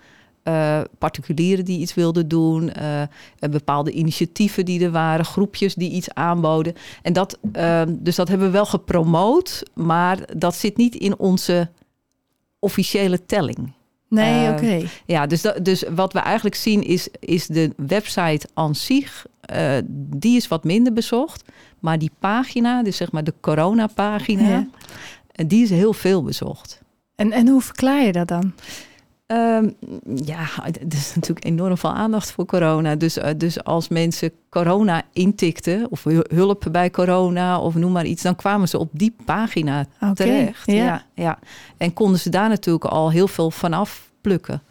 uh, 0.48 0.80
particulieren 0.98 1.64
die 1.64 1.80
iets 1.80 1.94
wilden 1.94 2.28
doen, 2.28 2.72
uh, 2.78 3.02
bepaalde 3.50 3.90
initiatieven 3.90 4.64
die 4.64 4.84
er 4.84 4.90
waren, 4.90 5.24
groepjes 5.24 5.74
die 5.74 5.90
iets 5.90 6.14
aanboden. 6.14 6.74
En 7.02 7.12
dat, 7.12 7.38
uh, 7.56 7.82
dus 7.88 8.16
dat 8.16 8.28
hebben 8.28 8.46
we 8.46 8.52
wel 8.52 8.66
gepromoot, 8.66 9.62
maar 9.74 10.18
dat 10.36 10.54
zit 10.54 10.76
niet 10.76 10.94
in 10.94 11.18
onze 11.18 11.68
officiële 12.58 13.26
telling. 13.26 13.72
Nee, 14.08 14.50
oké. 14.50 14.64
Okay. 14.64 14.88
Ja, 15.06 15.26
dus, 15.26 15.42
dat, 15.42 15.64
dus 15.64 15.84
wat 15.94 16.12
we 16.12 16.18
eigenlijk 16.18 16.56
zien 16.56 16.82
is, 16.82 17.08
is 17.20 17.46
de 17.46 17.72
website 17.76 18.48
aan 18.54 18.74
zich, 18.74 19.26
die 19.94 20.36
is 20.36 20.48
wat 20.48 20.64
minder 20.64 20.92
bezocht. 20.92 21.44
Maar 21.80 21.98
die 21.98 22.10
pagina, 22.18 22.82
dus 22.82 22.96
zeg 22.96 23.12
maar 23.12 23.24
de 23.24 23.34
coronapagina, 23.40 24.48
ja. 24.48 24.66
die 25.44 25.62
is 25.62 25.70
heel 25.70 25.92
veel 25.92 26.22
bezocht. 26.22 26.80
En, 27.14 27.32
en 27.32 27.48
hoe 27.48 27.60
verklaar 27.60 28.02
je 28.02 28.12
dat 28.12 28.28
dan? 28.28 28.52
Um, 29.32 29.74
ja, 30.24 30.46
er 30.64 30.86
is 30.88 31.14
natuurlijk 31.14 31.46
enorm 31.46 31.78
veel 31.78 31.92
aandacht 31.92 32.30
voor 32.30 32.44
corona. 32.44 32.96
Dus, 32.96 33.18
uh, 33.18 33.28
dus 33.36 33.64
als 33.64 33.88
mensen 33.88 34.30
corona 34.48 35.02
intikten, 35.12 35.90
of 35.90 36.04
hulp 36.28 36.66
bij 36.70 36.90
corona, 36.90 37.60
of 37.60 37.74
noem 37.74 37.92
maar 37.92 38.04
iets, 38.04 38.22
dan 38.22 38.36
kwamen 38.36 38.68
ze 38.68 38.78
op 38.78 38.88
die 38.92 39.14
pagina 39.24 39.86
okay, 40.00 40.14
terecht. 40.14 40.66
Ja. 40.66 40.74
ja. 40.74 41.04
Ja, 41.14 41.38
En 41.76 41.92
konden 41.92 42.20
ze 42.20 42.30
daar 42.30 42.48
natuurlijk 42.48 42.84
al 42.84 43.10
heel 43.10 43.28
veel 43.28 43.50
vanaf 43.50 44.10
plukken. 44.20 44.62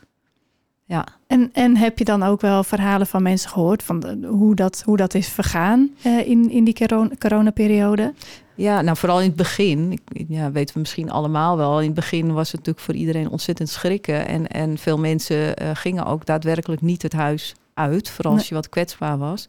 Ja. 0.88 1.06
En, 1.28 1.50
en 1.54 1.78
heb 1.78 1.98
je 1.98 2.06
dan 2.06 2.24
ook 2.24 2.42
wel 2.42 2.64
verhalen 2.64 3.08
van 3.08 3.24
mensen 3.24 3.50
gehoord 3.50 3.84
van 3.84 4.00
de, 4.00 4.28
hoe, 4.28 4.56
dat, 4.56 4.82
hoe 4.86 4.98
dat 4.98 5.14
is 5.14 5.28
vergaan 5.28 5.90
uh, 6.06 6.28
in, 6.28 6.50
in 6.50 6.64
die 6.64 6.74
corona, 6.74 7.10
coronaperiode? 7.20 8.14
Ja, 8.56 8.82
nou 8.82 8.98
vooral 8.98 9.22
in 9.22 9.28
het 9.28 9.36
begin, 9.36 10.00
ja, 10.28 10.52
weten 10.52 10.74
we 10.74 10.80
misschien 10.80 11.12
allemaal 11.12 11.58
wel. 11.58 11.80
In 11.80 11.86
het 11.86 11.96
begin 11.96 12.34
was 12.34 12.48
het 12.48 12.58
natuurlijk 12.58 12.86
voor 12.86 12.96
iedereen 12.96 13.30
ontzettend 13.30 13.70
schrikken. 13.70 14.27
En, 14.27 14.48
en 14.48 14.77
veel 14.77 14.98
mensen 14.98 15.36
uh, 15.62 15.70
gingen 15.74 16.06
ook 16.06 16.25
daadwerkelijk 16.25 16.82
niet 16.82 17.01
het 17.01 17.13
huis 17.13 17.56
uit, 17.74 18.10
vooral 18.10 18.34
als 18.34 18.50
je 18.50 18.56
wat 18.56 18.70
kwetsbaar 18.70 19.18
was. 19.18 19.48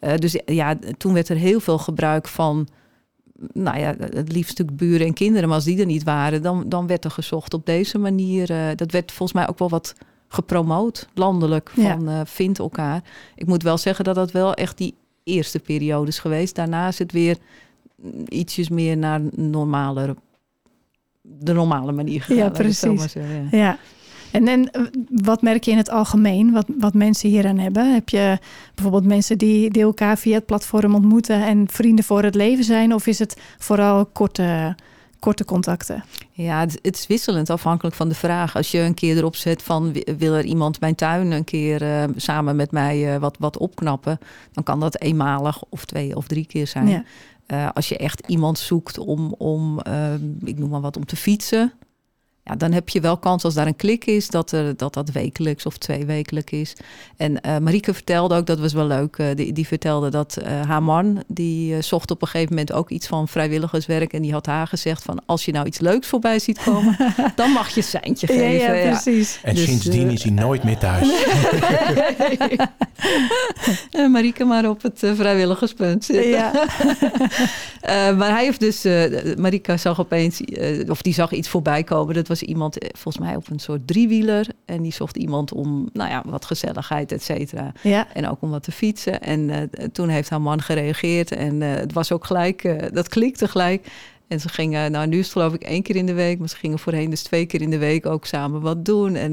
Uh, 0.00 0.14
dus 0.16 0.40
ja, 0.46 0.76
toen 0.96 1.12
werd 1.12 1.28
er 1.28 1.36
heel 1.36 1.60
veel 1.60 1.78
gebruik 1.78 2.28
van, 2.28 2.68
nou 3.52 3.78
ja, 3.78 3.94
het 3.98 4.32
liefst 4.32 4.58
natuurlijk 4.58 4.76
buren 4.78 5.06
en 5.06 5.14
kinderen. 5.14 5.48
Maar 5.48 5.56
als 5.56 5.66
die 5.66 5.80
er 5.80 5.86
niet 5.86 6.04
waren, 6.04 6.42
dan, 6.42 6.68
dan 6.68 6.86
werd 6.86 7.04
er 7.04 7.10
gezocht 7.10 7.54
op 7.54 7.66
deze 7.66 7.98
manier. 7.98 8.50
Uh, 8.50 8.66
dat 8.76 8.90
werd 8.90 9.12
volgens 9.12 9.38
mij 9.38 9.48
ook 9.48 9.58
wel 9.58 9.68
wat 9.68 9.94
gepromoot, 10.34 11.08
landelijk, 11.14 11.70
van 11.74 12.04
ja. 12.04 12.26
vind 12.26 12.58
elkaar. 12.58 13.02
Ik 13.34 13.46
moet 13.46 13.62
wel 13.62 13.78
zeggen 13.78 14.04
dat 14.04 14.14
dat 14.14 14.32
wel 14.32 14.54
echt 14.54 14.78
die 14.78 14.94
eerste 15.24 15.58
periode 15.58 16.08
is 16.08 16.18
geweest. 16.18 16.54
Daarna 16.54 16.88
is 16.88 16.98
het 16.98 17.12
weer 17.12 17.36
ietsjes 18.28 18.68
meer 18.68 18.96
naar 18.96 19.20
normale, 19.36 20.16
de 21.22 21.52
normale 21.52 21.92
manier 21.92 22.22
gegaan. 22.22 22.44
Ja, 22.44 22.50
precies. 22.50 23.12
Zeggen, 23.12 23.48
ja. 23.50 23.58
ja. 23.58 23.78
En, 24.34 24.48
en 24.48 24.70
wat 25.08 25.42
merk 25.42 25.64
je 25.64 25.70
in 25.70 25.76
het 25.76 25.90
algemeen, 25.90 26.52
wat, 26.52 26.66
wat 26.78 26.94
mensen 26.94 27.28
hieraan 27.28 27.58
hebben? 27.58 27.92
Heb 27.92 28.08
je 28.08 28.38
bijvoorbeeld 28.74 29.04
mensen 29.04 29.38
die, 29.38 29.70
die 29.70 29.82
elkaar 29.82 30.18
via 30.18 30.34
het 30.34 30.46
platform 30.46 30.94
ontmoeten 30.94 31.44
en 31.44 31.68
vrienden 31.70 32.04
voor 32.04 32.22
het 32.22 32.34
leven 32.34 32.64
zijn? 32.64 32.94
Of 32.94 33.06
is 33.06 33.18
het 33.18 33.40
vooral 33.58 34.06
korte, 34.06 34.76
korte 35.24 35.44
contacten? 35.44 36.04
Ja, 36.32 36.60
het, 36.60 36.78
het, 36.82 36.96
is 36.96 37.06
wisselend 37.06 37.50
afhankelijk 37.50 37.96
van 37.96 38.08
de 38.08 38.14
vraag. 38.14 38.56
Als 38.56 38.70
je 38.70 38.78
een 38.78 38.94
keer 38.94 39.16
erop 39.16 39.36
zet 39.36 39.62
van 39.62 39.92
wil 40.18 40.34
er 40.34 40.44
iemand 40.44 40.80
mijn 40.80 40.94
tuin 40.94 41.30
een 41.30 41.44
keer 41.44 41.82
uh, 41.82 42.04
samen 42.16 42.56
met 42.56 42.70
mij 42.70 43.14
uh, 43.14 43.20
wat, 43.20 43.36
wat 43.38 43.58
opknappen, 43.58 44.18
dan 44.52 44.64
kan 44.64 44.80
dat 44.80 45.00
eenmalig 45.00 45.62
of 45.68 45.84
twee 45.84 46.16
of 46.16 46.26
drie 46.26 46.46
keer 46.46 46.66
zijn. 46.66 46.88
Ja. 46.88 47.04
Uh, 47.46 47.68
als 47.74 47.88
je 47.88 47.96
echt 47.96 48.26
iemand 48.26 48.58
zoekt 48.58 48.98
om, 48.98 49.34
om 49.38 49.78
ik 50.44 50.58
noem 50.58 50.70
maar 50.70 50.80
wat, 50.80 50.96
om 50.96 51.06
te 51.06 51.16
fietsen. 51.16 51.72
Ja, 52.44 52.54
dan 52.56 52.72
heb 52.72 52.88
je 52.88 53.00
wel 53.00 53.16
kans 53.16 53.44
als 53.44 53.54
daar 53.54 53.66
een 53.66 53.76
klik 53.76 54.04
is 54.04 54.28
dat 54.28 54.52
er, 54.52 54.76
dat, 54.76 54.94
dat 54.94 55.10
wekelijks 55.10 55.66
of 55.66 55.78
tweewekelijk 55.78 56.50
is. 56.50 56.72
En 57.16 57.38
uh, 57.46 57.58
Marieke 57.58 57.94
vertelde 57.94 58.36
ook, 58.36 58.46
dat 58.46 58.58
was 58.58 58.72
wel 58.72 58.86
leuk, 58.86 59.18
uh, 59.18 59.26
die, 59.34 59.52
die 59.52 59.66
vertelde 59.66 60.10
dat 60.10 60.38
uh, 60.38 60.60
haar 60.60 60.82
man, 60.82 61.22
die 61.26 61.82
zocht 61.82 62.10
op 62.10 62.22
een 62.22 62.28
gegeven 62.28 62.54
moment 62.54 62.72
ook 62.72 62.90
iets 62.90 63.06
van 63.06 63.28
vrijwilligerswerk. 63.28 64.12
En 64.12 64.22
die 64.22 64.32
had 64.32 64.46
haar 64.46 64.66
gezegd 64.66 65.02
van, 65.02 65.22
als 65.26 65.44
je 65.44 65.52
nou 65.52 65.66
iets 65.66 65.78
leuks 65.78 66.08
voorbij 66.08 66.38
ziet 66.38 66.62
komen, 66.62 66.96
dan 67.36 67.50
mag 67.50 67.74
je 67.74 67.82
seintje 67.82 68.26
geven. 68.26 68.52
Ja, 68.52 68.72
ja 68.72 68.90
precies. 68.90 69.38
En 69.42 69.54
dus, 69.54 69.64
sindsdien 69.64 70.10
is 70.10 70.22
hij 70.22 70.32
nooit 70.32 70.64
meer 70.64 70.78
thuis. 70.78 71.08
Marieke 74.12 74.44
maar 74.44 74.68
op 74.68 74.82
het 74.82 74.98
vrijwilligerspunt 74.98 76.04
zitten. 76.04 76.28
Ja. 76.28 76.52
maar 78.12 78.30
hij 78.30 78.44
heeft 78.44 78.60
dus, 78.60 78.82
Marieke 79.36 79.76
zag 79.76 80.00
opeens, 80.00 80.40
of 80.88 81.02
die 81.02 81.14
zag 81.14 81.32
iets 81.32 81.48
voorbij 81.48 81.82
komen. 81.82 82.14
Dat 82.14 82.28
was 82.28 82.33
iemand, 82.42 82.76
volgens 82.80 83.24
mij 83.24 83.36
op 83.36 83.50
een 83.50 83.58
soort 83.58 83.86
driewieler. 83.86 84.46
En 84.64 84.82
die 84.82 84.92
zocht 84.92 85.16
iemand 85.16 85.52
om, 85.52 85.88
nou 85.92 86.10
ja, 86.10 86.22
wat 86.26 86.44
gezelligheid, 86.44 87.12
et 87.12 87.22
cetera. 87.22 87.72
Ja. 87.82 88.14
En 88.14 88.28
ook 88.28 88.42
om 88.42 88.50
wat 88.50 88.62
te 88.62 88.72
fietsen. 88.72 89.20
En 89.20 89.40
uh, 89.40 89.58
toen 89.92 90.08
heeft 90.08 90.30
haar 90.30 90.40
man 90.40 90.62
gereageerd. 90.62 91.32
En 91.32 91.60
uh, 91.60 91.74
het 91.74 91.92
was 91.92 92.12
ook 92.12 92.24
gelijk, 92.24 92.64
uh, 92.64 92.76
dat 92.92 93.08
klikte 93.08 93.48
gelijk. 93.48 93.86
En 94.28 94.40
ze 94.40 94.48
gingen, 94.48 94.90
nou 94.90 95.06
nu 95.06 95.18
is 95.18 95.24
het 95.24 95.32
geloof 95.32 95.54
ik 95.54 95.62
één 95.62 95.82
keer 95.82 95.96
in 95.96 96.06
de 96.06 96.14
week, 96.14 96.38
maar 96.38 96.48
ze 96.48 96.56
gingen 96.56 96.78
voorheen 96.78 97.10
dus 97.10 97.22
twee 97.22 97.46
keer 97.46 97.62
in 97.62 97.70
de 97.70 97.78
week 97.78 98.06
ook 98.06 98.26
samen 98.26 98.60
wat 98.60 98.84
doen. 98.84 99.14
En 99.14 99.32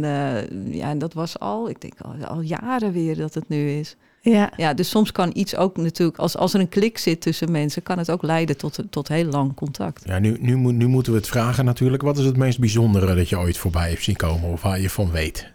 ja, 0.71 0.89
en 0.89 0.97
dat 0.97 1.13
was 1.13 1.39
al, 1.39 1.69
ik 1.69 1.81
denk 1.81 1.93
al, 2.01 2.27
al 2.27 2.41
jaren 2.41 2.91
weer 2.91 3.17
dat 3.17 3.33
het 3.33 3.49
nu 3.49 3.69
is. 3.69 3.95
Ja. 4.23 4.51
ja, 4.57 4.73
dus 4.73 4.89
soms 4.89 5.11
kan 5.11 5.31
iets 5.33 5.55
ook 5.55 5.77
natuurlijk, 5.77 6.17
als, 6.17 6.37
als 6.37 6.53
er 6.53 6.59
een 6.59 6.69
klik 6.69 6.97
zit 6.97 7.21
tussen 7.21 7.51
mensen, 7.51 7.83
kan 7.83 7.97
het 7.97 8.11
ook 8.11 8.23
leiden 8.23 8.57
tot, 8.57 8.79
tot 8.89 9.07
heel 9.07 9.25
lang 9.25 9.53
contact. 9.53 10.03
Ja, 10.05 10.19
nu, 10.19 10.37
nu, 10.39 10.55
nu 10.55 10.87
moeten 10.87 11.11
we 11.11 11.17
het 11.17 11.27
vragen 11.27 11.65
natuurlijk. 11.65 12.01
Wat 12.01 12.17
is 12.17 12.25
het 12.25 12.37
meest 12.37 12.59
bijzondere 12.59 13.15
dat 13.15 13.29
je 13.29 13.39
ooit 13.39 13.57
voorbij 13.57 13.89
hebt 13.89 14.03
zien 14.03 14.15
komen 14.15 14.49
of 14.49 14.61
waar 14.61 14.79
je 14.79 14.89
van 14.89 15.11
weet? 15.11 15.51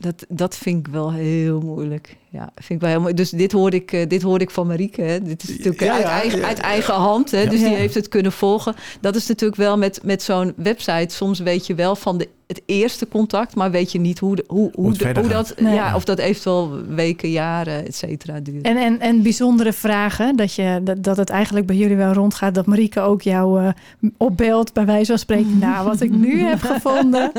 dat, 0.00 0.26
dat 0.28 0.56
vind 0.56 0.86
ik 0.86 0.92
wel 0.92 1.12
heel 1.12 1.60
moeilijk. 1.60 2.16
Ja, 2.34 2.50
vind 2.54 2.68
ik 2.68 2.80
wel 2.80 2.90
heel 2.90 3.00
mooi. 3.00 3.14
Dus 3.14 3.30
dit 3.30 3.52
hoorde 3.52 3.76
ik, 3.76 3.92
uh, 3.92 4.08
dit 4.08 4.22
hoorde 4.22 4.44
ik 4.44 4.50
van 4.50 4.66
Marieke. 4.66 5.02
Hè. 5.02 5.22
Dit 5.22 5.42
is 5.42 5.48
natuurlijk 5.48 5.80
ja, 5.80 5.94
uit, 5.94 6.04
eigen, 6.04 6.44
uit 6.44 6.58
eigen 6.58 6.94
hand. 6.94 7.30
Hè. 7.30 7.46
Dus 7.46 7.60
die 7.60 7.74
heeft 7.74 7.94
het 7.94 8.08
kunnen 8.08 8.32
volgen. 8.32 8.74
Dat 9.00 9.16
is 9.16 9.26
natuurlijk 9.26 9.60
wel 9.60 9.78
met, 9.78 10.00
met 10.02 10.22
zo'n 10.22 10.52
website. 10.56 11.14
Soms 11.14 11.38
weet 11.38 11.66
je 11.66 11.74
wel 11.74 11.96
van 11.96 12.18
de, 12.18 12.28
het 12.46 12.62
eerste 12.66 13.08
contact, 13.08 13.54
maar 13.54 13.70
weet 13.70 13.92
je 13.92 13.98
niet 13.98 14.18
hoe, 14.18 14.36
de, 14.36 14.44
hoe, 14.46 14.70
hoe, 14.74 14.96
hoe, 14.96 15.20
hoe 15.20 15.28
dat, 15.28 15.54
ja, 15.56 15.94
of 15.94 16.04
dat 16.04 16.18
eventueel 16.18 16.84
weken, 16.86 17.30
jaren, 17.30 17.86
et 17.86 17.94
cetera 17.94 18.40
duurt. 18.40 18.64
En, 18.64 18.76
en, 18.76 19.00
en 19.00 19.22
bijzondere 19.22 19.72
vragen, 19.72 20.36
dat, 20.36 20.54
je, 20.54 20.80
dat, 20.82 21.02
dat 21.02 21.16
het 21.16 21.30
eigenlijk 21.30 21.66
bij 21.66 21.76
jullie 21.76 21.96
wel 21.96 22.12
rondgaat, 22.12 22.54
dat 22.54 22.66
Marieke 22.66 23.00
ook 23.00 23.22
jou 23.22 23.62
uh, 23.62 23.68
opbelt, 24.16 24.72
bij 24.72 24.86
wijze 24.86 25.06
van 25.06 25.18
spreken. 25.18 25.58
nou, 25.58 25.86
wat 25.86 26.00
ik 26.00 26.10
nu 26.10 26.40
heb 26.42 26.60
gevonden. 26.60 27.32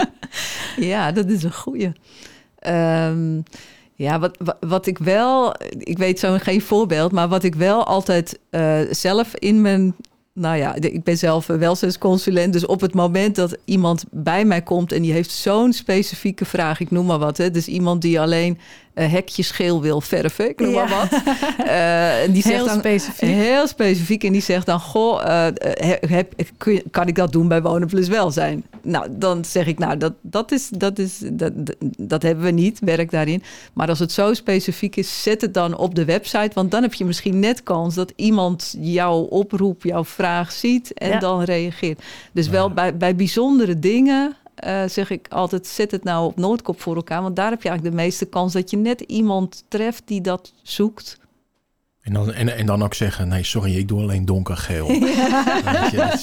ja, 0.92 1.12
dat 1.12 1.26
is 1.28 1.42
een 1.42 1.54
goeie. 1.54 1.92
Um, 2.66 3.44
ja, 4.02 4.18
wat, 4.18 4.56
wat, 4.60 4.86
ik 4.86 4.98
wel, 4.98 5.54
ik 5.78 5.98
weet 5.98 6.18
zo 6.18 6.36
geen 6.38 6.62
voorbeeld, 6.62 7.12
maar 7.12 7.28
wat 7.28 7.42
ik 7.42 7.54
wel 7.54 7.84
altijd 7.84 8.38
uh, 8.50 8.80
zelf 8.90 9.34
in 9.36 9.60
mijn 9.60 9.94
nou 10.34 10.56
ja, 10.56 10.74
ik 10.74 11.04
ben 11.04 11.18
zelf 11.18 11.46
welzijnsconsulent. 11.46 12.52
Dus 12.52 12.66
op 12.66 12.80
het 12.80 12.94
moment 12.94 13.36
dat 13.36 13.56
iemand 13.64 14.04
bij 14.10 14.44
mij 14.44 14.62
komt 14.62 14.92
en 14.92 15.02
die 15.02 15.12
heeft 15.12 15.30
zo'n 15.30 15.72
specifieke 15.72 16.44
vraag, 16.44 16.80
ik 16.80 16.90
noem 16.90 17.06
maar 17.06 17.18
wat. 17.18 17.36
Hè, 17.36 17.50
dus 17.50 17.66
iemand 17.66 18.02
die 18.02 18.20
alleen 18.20 18.58
uh, 18.94 19.10
hekjes 19.12 19.50
geel 19.50 19.82
wil 19.82 20.00
verven, 20.00 20.48
ik 20.48 20.60
noem 20.60 20.72
maar 20.72 20.88
wat. 20.88 21.20
Uh, 21.66 22.22
en 22.24 22.32
die 22.32 22.42
zegt 22.42 22.54
heel 22.54 22.66
dan, 22.66 22.78
specifiek. 22.78 23.28
Heel 23.28 23.66
specifiek. 23.66 24.24
En 24.24 24.32
die 24.32 24.42
zegt 24.42 24.66
dan, 24.66 24.80
goh, 24.80 25.22
uh, 25.24 25.46
heb, 26.00 26.34
kan 26.90 27.06
ik 27.06 27.14
dat 27.14 27.32
doen 27.32 27.48
bij 27.48 27.62
Wonen 27.62 27.88
Plus 27.88 28.08
Welzijn? 28.08 28.64
Nou, 28.82 29.06
dan 29.10 29.44
zeg 29.44 29.66
ik, 29.66 29.78
nou, 29.78 29.96
dat, 29.96 30.12
dat, 30.20 30.52
is, 30.52 30.68
dat, 30.68 30.98
is, 30.98 31.22
dat, 31.32 31.52
dat 31.98 32.22
hebben 32.22 32.44
we 32.44 32.50
niet, 32.50 32.78
werk 32.80 33.10
daarin. 33.10 33.42
Maar 33.72 33.88
als 33.88 33.98
het 33.98 34.12
zo 34.12 34.34
specifiek 34.34 34.96
is, 34.96 35.22
zet 35.22 35.40
het 35.40 35.54
dan 35.54 35.76
op 35.76 35.94
de 35.94 36.04
website. 36.04 36.50
Want 36.54 36.70
dan 36.70 36.82
heb 36.82 36.94
je 36.94 37.04
misschien 37.04 37.38
net 37.38 37.62
kans 37.62 37.94
dat 37.94 38.12
iemand 38.16 38.74
jouw 38.78 39.18
oproep, 39.18 39.82
jouw 39.82 40.04
vraag 40.04 40.20
ziet 40.48 40.92
en 40.92 41.20
dan 41.20 41.42
reageert. 41.42 42.02
Dus 42.32 42.48
wel 42.48 42.70
bij, 42.70 42.96
bij 42.96 43.16
bijzondere 43.16 43.78
dingen 43.78 44.36
uh, 44.66 44.82
zeg 44.86 45.10
ik 45.10 45.26
altijd, 45.28 45.66
zet 45.66 45.90
het 45.90 46.04
nou 46.04 46.26
op 46.26 46.36
Noordkop 46.36 46.80
voor 46.80 46.96
elkaar. 46.96 47.22
Want 47.22 47.36
daar 47.36 47.50
heb 47.50 47.62
je 47.62 47.68
eigenlijk 47.68 47.96
de 47.96 48.02
meeste 48.02 48.26
kans 48.26 48.52
dat 48.52 48.70
je 48.70 48.76
net 48.76 49.00
iemand 49.00 49.64
treft 49.68 50.02
die 50.04 50.20
dat 50.20 50.52
zoekt. 50.62 51.20
En 52.00 52.12
dan, 52.12 52.32
en, 52.32 52.56
en 52.56 52.66
dan 52.66 52.82
ook 52.82 52.94
zeggen, 52.94 53.28
nee, 53.28 53.44
sorry, 53.44 53.76
ik 53.76 53.88
doe 53.88 54.00
alleen 54.00 54.24
donkergeel. 54.24 54.90
Ja. 55.92 56.16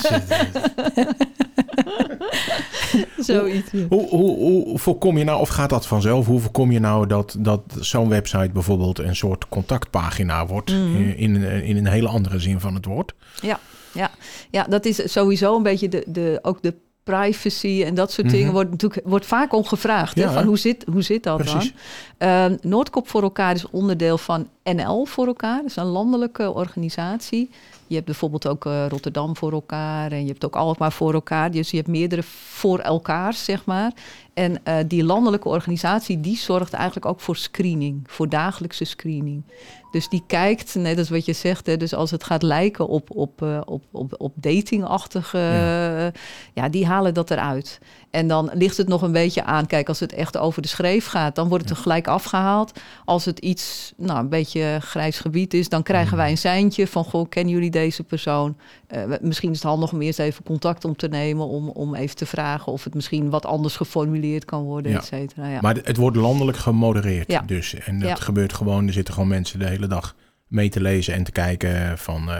Zoiets. 3.18 3.72
Hoe, 3.89 4.10
hoe, 4.10 4.38
hoe, 4.38 4.79
voorkom 4.79 5.18
je 5.18 5.24
nou, 5.24 5.39
of 5.39 5.50
gaat 5.50 5.70
dat 5.70 5.88
vanzelf? 5.88 6.25
Hoe 6.25 6.39
voorkom 6.39 6.72
je 6.72 6.79
nou 6.79 7.08
dat, 7.08 7.36
dat 7.39 7.62
zo'n 7.79 8.10
website 8.10 8.50
bijvoorbeeld 8.53 9.00
een 9.00 9.15
soort 9.15 9.50
contactpagina 9.50 10.46
wordt 10.46 10.72
mm. 10.72 10.96
in, 10.96 11.18
in, 11.18 11.63
in, 11.63 11.77
een 11.77 11.88
hele 11.88 12.08
andere 12.08 12.39
zin 12.39 12.60
van 12.60 12.74
het 12.74 12.86
woord? 12.86 13.13
Ja, 13.41 13.60
ja. 13.93 14.12
ja 14.50 14.63
dat 14.63 14.86
is 14.86 15.12
sowieso 15.12 15.55
een 15.55 15.63
beetje 15.63 15.89
de, 15.89 16.03
de, 16.08 16.39
ook 16.41 16.62
de 16.62 16.74
privacy 17.03 17.84
en 17.86 17.96
dat 17.96 18.12
soort 18.12 18.29
dingen 18.29 18.46
mhm. 18.46 18.53
wordt 18.53 18.69
natuurlijk 18.69 19.08
wordt 19.08 19.25
vaak 19.25 19.53
om 19.53 19.65
gevraagd. 19.65 20.15
Ja, 20.15 20.31
van 20.31 20.43
hoe 20.43 20.58
zit, 20.58 20.86
hoe 20.91 21.01
zit 21.01 21.24
dat 21.24 21.38
Precies. 21.38 21.74
dan? 22.17 22.29
Uh, 22.29 22.58
Noordkop 22.62 23.08
voor 23.08 23.22
elkaar 23.22 23.55
is 23.55 23.69
onderdeel 23.69 24.17
van 24.17 24.48
NL 24.63 25.05
voor 25.05 25.27
elkaar. 25.27 25.58
Dat 25.58 25.65
is 25.65 25.75
een 25.75 25.86
landelijke 25.86 26.51
organisatie. 26.51 27.50
Je 27.88 27.96
hebt 27.96 28.05
bijvoorbeeld 28.05 28.48
ook 28.48 28.65
uh, 28.65 28.86
Rotterdam 28.88 29.38
voor 29.38 29.51
elkaar 29.51 30.12
en 30.12 30.22
je 30.22 30.27
hebt 30.27 30.46
ook 30.46 30.55
Alkmaar 30.55 30.91
voor 30.91 31.13
elkaar. 31.13 31.51
Dus 31.51 31.69
je 31.69 31.77
hebt 31.77 31.89
meerdere 31.89 32.24
voor 32.24 32.79
elkaar, 32.79 33.34
zeg 33.34 33.65
maar. 33.65 33.91
En 34.34 34.62
uh, 34.67 34.75
die 34.88 35.03
landelijke 35.03 35.48
organisatie 35.48 36.19
die 36.19 36.38
zorgt 36.38 36.74
eigenlijk 36.74 37.05
ook 37.05 37.19
voor 37.19 37.36
screening, 37.36 38.03
voor 38.05 38.29
dagelijkse 38.29 38.86
screening. 38.86 39.43
Dus 39.91 40.10
die 40.10 40.24
kijkt, 40.27 40.75
net 40.75 40.98
als 40.98 41.10
wat 41.10 41.25
je 41.25 41.34
zegt, 41.34 41.65
hè, 41.65 41.77
dus 41.77 41.93
als 41.93 42.12
het 42.12 42.24
gaat 42.24 42.43
lijken 42.43 42.88
op, 42.88 43.10
op, 43.12 43.41
uh, 43.41 43.62
op, 43.65 43.84
op, 43.91 44.15
op 44.17 44.34
datingachtige, 44.36 45.38
ja. 45.38 46.12
ja. 46.53 46.69
die 46.69 46.86
halen 46.86 47.13
dat 47.13 47.31
eruit. 47.31 47.79
En 48.11 48.27
dan 48.27 48.49
ligt 48.53 48.77
het 48.77 48.87
nog 48.87 49.01
een 49.01 49.11
beetje 49.11 49.43
aan, 49.43 49.65
kijk, 49.65 49.87
als 49.87 49.99
het 49.99 50.13
echt 50.13 50.37
over 50.37 50.61
de 50.61 50.67
schreef 50.67 51.05
gaat, 51.05 51.35
dan 51.35 51.47
wordt 51.47 51.69
het 51.69 51.77
er 51.77 51.81
gelijk 51.81 52.07
afgehaald. 52.07 52.79
Als 53.05 53.25
het 53.25 53.39
iets, 53.39 53.93
nou, 53.97 54.19
een 54.19 54.29
beetje 54.29 54.77
grijs 54.81 55.19
gebied 55.19 55.53
is, 55.53 55.69
dan 55.69 55.83
krijgen 55.83 56.17
wij 56.17 56.29
een 56.29 56.37
seintje 56.37 56.87
van, 56.87 57.03
goh, 57.03 57.29
kennen 57.29 57.53
jullie 57.53 57.71
deze 57.71 58.03
persoon? 58.03 58.57
Uh, 58.95 59.03
misschien 59.21 59.51
is 59.51 59.55
het 59.55 59.67
handig 59.67 59.91
om 59.91 60.01
eerst 60.01 60.19
even 60.19 60.43
contact 60.43 60.85
om 60.85 60.95
te 60.95 61.07
nemen, 61.07 61.47
om, 61.47 61.69
om 61.69 61.95
even 61.95 62.15
te 62.15 62.25
vragen 62.25 62.71
of 62.71 62.83
het 62.83 62.93
misschien 62.93 63.29
wat 63.29 63.45
anders 63.45 63.75
geformuleerd 63.75 64.45
kan 64.45 64.63
worden, 64.63 64.91
ja. 64.91 64.97
et 64.97 65.05
cetera. 65.05 65.47
Ja. 65.47 65.61
Maar 65.61 65.77
het 65.83 65.97
wordt 65.97 66.17
landelijk 66.17 66.57
gemodereerd 66.57 67.31
ja. 67.31 67.41
dus. 67.41 67.73
En 67.73 67.99
dat 67.99 68.19
gebeurt 68.19 68.53
gewoon, 68.53 68.87
er 68.87 68.93
zitten 68.93 69.13
gewoon 69.13 69.29
mensen 69.29 69.59
de 69.59 69.67
hele 69.67 69.87
dag 69.87 70.15
mee 70.47 70.69
te 70.69 70.81
lezen 70.81 71.13
en 71.13 71.23
te 71.23 71.31
kijken 71.31 71.97
van, 71.97 72.29
uh, 72.29 72.35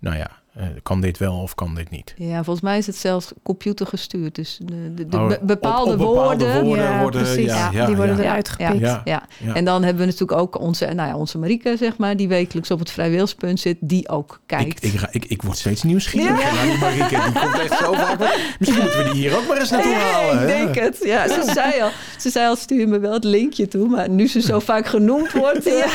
nou 0.00 0.16
ja, 0.16 0.30
uh, 0.58 0.64
kan 0.82 1.00
dit 1.00 1.18
wel 1.18 1.34
of 1.40 1.54
kan 1.54 1.74
dit 1.74 1.90
niet? 1.90 2.14
Ja, 2.16 2.44
volgens 2.44 2.60
mij 2.60 2.78
is 2.78 2.86
het 2.86 2.96
zelfs 2.96 3.32
computergestuurd. 3.42 4.34
Dus 4.34 4.58
de, 4.62 4.94
de, 4.94 5.06
de 5.06 5.16
oh, 5.16 5.32
bepaalde, 5.42 5.92
op, 5.92 6.00
op 6.00 6.06
woorden, 6.06 6.38
bepaalde 6.38 6.64
woorden 6.64 6.84
ja, 6.84 7.00
worden, 7.00 7.22
precies, 7.22 7.44
ja, 7.44 7.70
ja, 7.72 7.86
die 7.86 7.96
worden 7.96 8.20
eruit 8.20 8.48
gepikt. 8.48 8.78
Ja, 8.78 9.02
ja. 9.04 9.22
En 9.54 9.64
dan 9.64 9.82
hebben 9.82 10.00
we 10.00 10.10
natuurlijk 10.10 10.40
ook 10.40 10.60
onze, 10.60 10.84
nou 10.84 11.08
ja, 11.08 11.16
onze 11.16 11.38
Marieke, 11.38 11.76
zeg 11.78 11.96
maar, 11.96 12.16
die 12.16 12.28
wekelijks 12.28 12.70
op 12.70 12.78
het 12.78 12.90
vrijwilligspunt 12.90 13.60
zit, 13.60 13.76
die 13.80 14.08
ook 14.08 14.40
kijkt. 14.46 14.84
Ik, 14.84 14.92
ik, 14.92 15.08
ik, 15.10 15.24
ik 15.24 15.42
word 15.42 15.58
steeds 15.58 15.82
nieuwsgierig. 15.82 16.42
Ja. 16.42 16.62
Die 16.62 16.78
Marieke, 16.78 17.20
die 17.32 17.40
komt 17.40 17.58
echt 17.58 17.78
zo 17.78 17.92
vaak. 17.92 18.18
Misschien 18.58 18.82
moeten 18.82 19.04
we 19.04 19.10
die 19.12 19.20
hier 19.22 19.36
ook 19.36 19.46
maar 19.48 19.58
eens 19.58 19.70
naartoe 19.70 19.94
halen. 19.94 20.40
ik 20.40 20.46
denk 20.46 20.74
het. 20.74 20.98
Ja, 21.02 21.28
ze 21.28 21.50
zei 21.54 21.82
al, 21.82 21.90
ze 22.18 22.30
zei 22.30 22.48
al, 22.48 22.56
stuur 22.56 22.88
me 22.88 22.98
wel 22.98 23.12
het 23.12 23.24
linkje 23.24 23.68
toe, 23.68 23.88
maar 23.88 24.08
nu 24.08 24.28
ze 24.28 24.40
zo 24.40 24.58
vaak 24.58 24.86
genoemd 24.86 25.32
wordt. 25.32 25.64
Ja. 25.64 25.86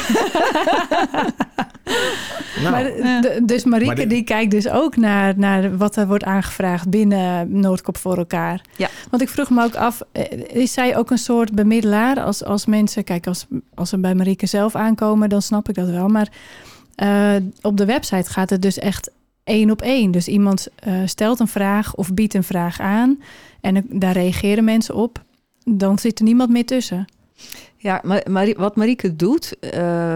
Nou, 2.62 2.72
maar 2.72 2.84
de, 2.84 3.40
dus 3.44 3.64
Marieke 3.64 3.96
maar 3.96 4.08
die 4.08 4.24
kijkt 4.24 4.49
dus 4.50 4.70
ook 4.70 4.96
naar, 4.96 5.34
naar 5.38 5.78
wat 5.78 5.96
er 5.96 6.08
wordt 6.08 6.24
aangevraagd 6.24 6.90
binnen 6.90 7.60
Noordkop 7.60 7.98
voor 7.98 8.18
elkaar. 8.18 8.62
Ja. 8.76 8.90
Want 9.10 9.22
ik 9.22 9.30
vroeg 9.30 9.50
me 9.50 9.64
ook 9.64 9.76
af, 9.76 10.02
eh, 10.12 10.24
is 10.56 10.74
zij 10.74 10.98
ook 10.98 11.12
een 11.12 11.18
soort 11.18 11.52
bemiddelaar? 11.52 12.20
Als, 12.20 12.44
als 12.44 12.66
mensen, 12.66 13.04
kijk, 13.04 13.28
als, 13.28 13.46
als 13.74 13.90
ze 13.90 13.98
bij 13.98 14.16
Marieke 14.16 14.46
zelf 14.46 14.76
aankomen, 14.76 15.30
dan 15.30 15.42
snap 15.42 15.70
ik 15.70 15.76
dat 15.76 15.90
wel. 15.90 16.08
Maar 16.08 16.30
uh, 17.04 17.36
op 17.62 17.78
de 17.78 17.86
website 17.86 18.30
gaat 18.30 18.50
het 18.50 18.62
dus 18.62 18.78
echt 18.78 19.12
één 19.44 19.72
op 19.72 19.82
één. 19.82 20.12
Dus 20.12 20.28
iemand 20.28 20.68
uh, 20.88 20.94
stelt 21.06 21.40
een 21.40 21.48
vraag 21.48 21.96
of 21.96 22.14
biedt 22.14 22.34
een 22.34 22.44
vraag 22.44 22.80
aan 22.80 23.22
en 23.62 23.86
daar 23.90 24.14
reageren 24.14 24.64
mensen 24.64 24.96
op. 24.96 25.24
Dan 25.64 26.00
zit 26.00 26.20
er 26.20 26.26
niemand 26.26 26.50
meer 26.50 26.66
tussen. 26.66 27.06
Ja, 27.82 28.02
maar, 28.04 28.54
wat 28.58 28.76
Marieke 28.76 29.16
doet, 29.16 29.56
uh, 29.62 30.16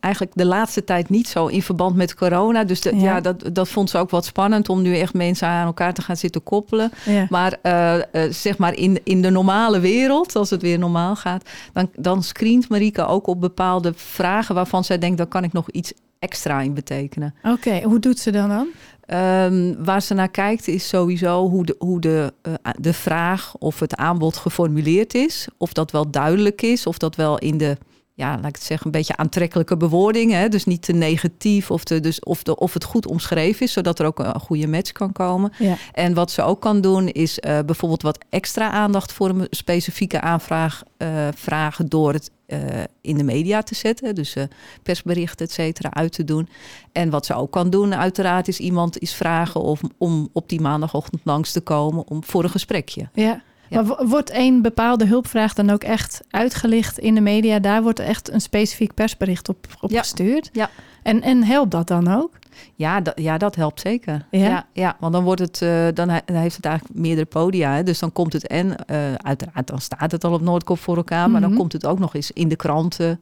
eigenlijk 0.00 0.34
de 0.34 0.44
laatste 0.44 0.84
tijd 0.84 1.08
niet 1.08 1.28
zo 1.28 1.46
in 1.46 1.62
verband 1.62 1.96
met 1.96 2.14
corona. 2.14 2.64
Dus 2.64 2.82
ja. 2.82 3.20
dat, 3.20 3.50
dat 3.52 3.68
vond 3.68 3.90
ze 3.90 3.98
ook 3.98 4.10
wat 4.10 4.24
spannend 4.24 4.68
om 4.68 4.82
nu 4.82 4.96
echt 4.96 5.14
mensen 5.14 5.48
aan 5.48 5.66
elkaar 5.66 5.94
te 5.94 6.02
gaan 6.02 6.16
zitten 6.16 6.42
koppelen. 6.42 6.90
Maar 7.28 7.58
uh, 7.62 7.94
uh, 7.94 8.32
zeg 8.32 8.58
maar 8.58 8.74
in, 8.74 9.00
in 9.04 9.22
de 9.22 9.30
normale 9.30 9.80
wereld, 9.80 10.36
als 10.36 10.50
het 10.50 10.62
weer 10.62 10.78
normaal 10.78 11.16
gaat, 11.16 11.48
dan, 11.72 11.90
dan 11.96 12.22
screent 12.22 12.68
Marieke 12.68 13.06
ook 13.06 13.26
op 13.26 13.40
bepaalde 13.40 13.92
vragen 13.96 14.54
waarvan 14.54 14.84
zij 14.84 14.98
denkt, 14.98 15.18
dan 15.18 15.28
kan 15.28 15.44
ik 15.44 15.52
nog 15.52 15.70
iets 15.70 15.92
extra 16.18 16.60
in 16.60 16.74
betekenen. 16.74 17.34
Oké, 17.42 17.82
hoe 17.82 17.98
doet 17.98 18.18
ze 18.18 18.30
dan 18.30 18.48
dan? 18.48 18.68
Ehm, 19.06 19.74
waar 19.78 20.02
ze 20.02 20.14
naar 20.14 20.30
kijkt 20.30 20.68
is 20.68 20.88
sowieso 20.88 21.48
hoe, 21.48 21.64
de, 21.64 21.74
hoe 21.78 22.00
de, 22.00 22.32
eh, 22.42 22.52
de 22.78 22.92
vraag 22.92 23.54
of 23.58 23.80
het 23.80 23.96
aanbod 23.96 24.36
geformuleerd 24.36 25.14
is. 25.14 25.48
Of 25.56 25.72
dat 25.72 25.90
wel 25.90 26.10
duidelijk 26.10 26.62
is, 26.62 26.86
of 26.86 26.98
dat 26.98 27.16
wel 27.16 27.38
in 27.38 27.58
de 27.58 27.76
ja, 28.22 28.36
laat 28.36 28.48
ik 28.48 28.54
het 28.54 28.64
zeggen, 28.64 28.86
een 28.86 28.92
beetje 28.92 29.16
aantrekkelijke 29.16 29.76
bewoording. 29.76 30.32
Hè? 30.32 30.48
Dus 30.48 30.64
niet 30.64 30.82
te 30.82 30.92
negatief 30.92 31.70
of, 31.70 31.84
te, 31.84 32.00
dus 32.00 32.20
of, 32.20 32.42
de, 32.42 32.56
of 32.56 32.74
het 32.74 32.84
goed 32.84 33.06
omschreven 33.06 33.66
is, 33.66 33.72
zodat 33.72 33.98
er 33.98 34.06
ook 34.06 34.18
een 34.18 34.40
goede 34.40 34.66
match 34.66 34.92
kan 34.92 35.12
komen. 35.12 35.52
Ja. 35.58 35.76
En 35.92 36.14
wat 36.14 36.30
ze 36.30 36.42
ook 36.42 36.60
kan 36.60 36.80
doen, 36.80 37.08
is 37.08 37.38
uh, 37.38 37.58
bijvoorbeeld 37.66 38.02
wat 38.02 38.24
extra 38.28 38.70
aandacht 38.70 39.12
voor 39.12 39.28
een 39.28 39.46
specifieke 39.50 40.20
aanvraag 40.20 40.82
uh, 40.98 41.08
vragen 41.34 41.88
door 41.88 42.12
het 42.12 42.30
uh, 42.46 42.58
in 43.00 43.16
de 43.16 43.24
media 43.24 43.62
te 43.62 43.74
zetten. 43.74 44.14
Dus 44.14 44.36
persberichten, 44.82 45.46
et 45.46 45.52
cetera, 45.52 45.90
uit 45.92 46.12
te 46.12 46.24
doen. 46.24 46.48
En 46.92 47.10
wat 47.10 47.26
ze 47.26 47.34
ook 47.34 47.50
kan 47.50 47.70
doen, 47.70 47.94
uiteraard, 47.94 48.48
is 48.48 48.58
iemand 48.58 48.98
is 48.98 49.14
vragen 49.14 49.60
of, 49.60 49.80
om 49.98 50.28
op 50.32 50.48
die 50.48 50.60
maandagochtend 50.60 51.20
langs 51.24 51.52
te 51.52 51.60
komen 51.60 52.08
om, 52.08 52.24
voor 52.24 52.44
een 52.44 52.50
gesprekje. 52.50 53.08
Ja. 53.14 53.42
Ja. 53.72 53.82
Maar 53.82 54.06
wordt 54.06 54.30
een 54.34 54.62
bepaalde 54.62 55.06
hulpvraag 55.06 55.54
dan 55.54 55.70
ook 55.70 55.84
echt 55.84 56.20
uitgelicht 56.30 56.98
in 56.98 57.14
de 57.14 57.20
media? 57.20 57.58
Daar 57.58 57.82
wordt 57.82 57.98
echt 57.98 58.30
een 58.32 58.40
specifiek 58.40 58.94
persbericht 58.94 59.48
op, 59.48 59.66
op 59.80 59.90
ja. 59.90 59.98
gestuurd. 59.98 60.50
Ja. 60.52 60.70
En, 61.02 61.22
en 61.22 61.44
helpt 61.44 61.70
dat 61.70 61.88
dan 61.88 62.08
ook? 62.08 62.30
Ja, 62.74 63.00
dat, 63.00 63.20
ja, 63.20 63.38
dat 63.38 63.54
helpt 63.56 63.80
zeker. 63.80 64.26
Ja? 64.30 64.48
Ja, 64.48 64.66
ja 64.72 64.96
want 65.00 65.12
dan, 65.12 65.24
wordt 65.24 65.40
het, 65.40 65.60
uh, 65.60 65.84
dan, 65.94 66.20
dan 66.24 66.36
heeft 66.36 66.56
het 66.56 66.64
eigenlijk 66.64 66.98
meerdere 66.98 67.26
podia. 67.26 67.74
Hè? 67.74 67.82
Dus 67.82 67.98
dan 67.98 68.12
komt 68.12 68.32
het 68.32 68.46
en, 68.46 68.66
uh, 68.66 69.14
uiteraard, 69.14 69.66
dan 69.66 69.80
staat 69.80 70.12
het 70.12 70.24
al 70.24 70.32
op 70.32 70.40
Noordkop 70.40 70.78
voor 70.78 70.96
elkaar. 70.96 71.18
Maar 71.18 71.28
mm 71.28 71.34
-hmm. 71.34 71.48
dan 71.48 71.58
komt 71.58 71.72
het 71.72 71.86
ook 71.86 71.98
nog 71.98 72.14
eens 72.14 72.30
in 72.30 72.48
de 72.48 72.56
kranten. 72.56 73.20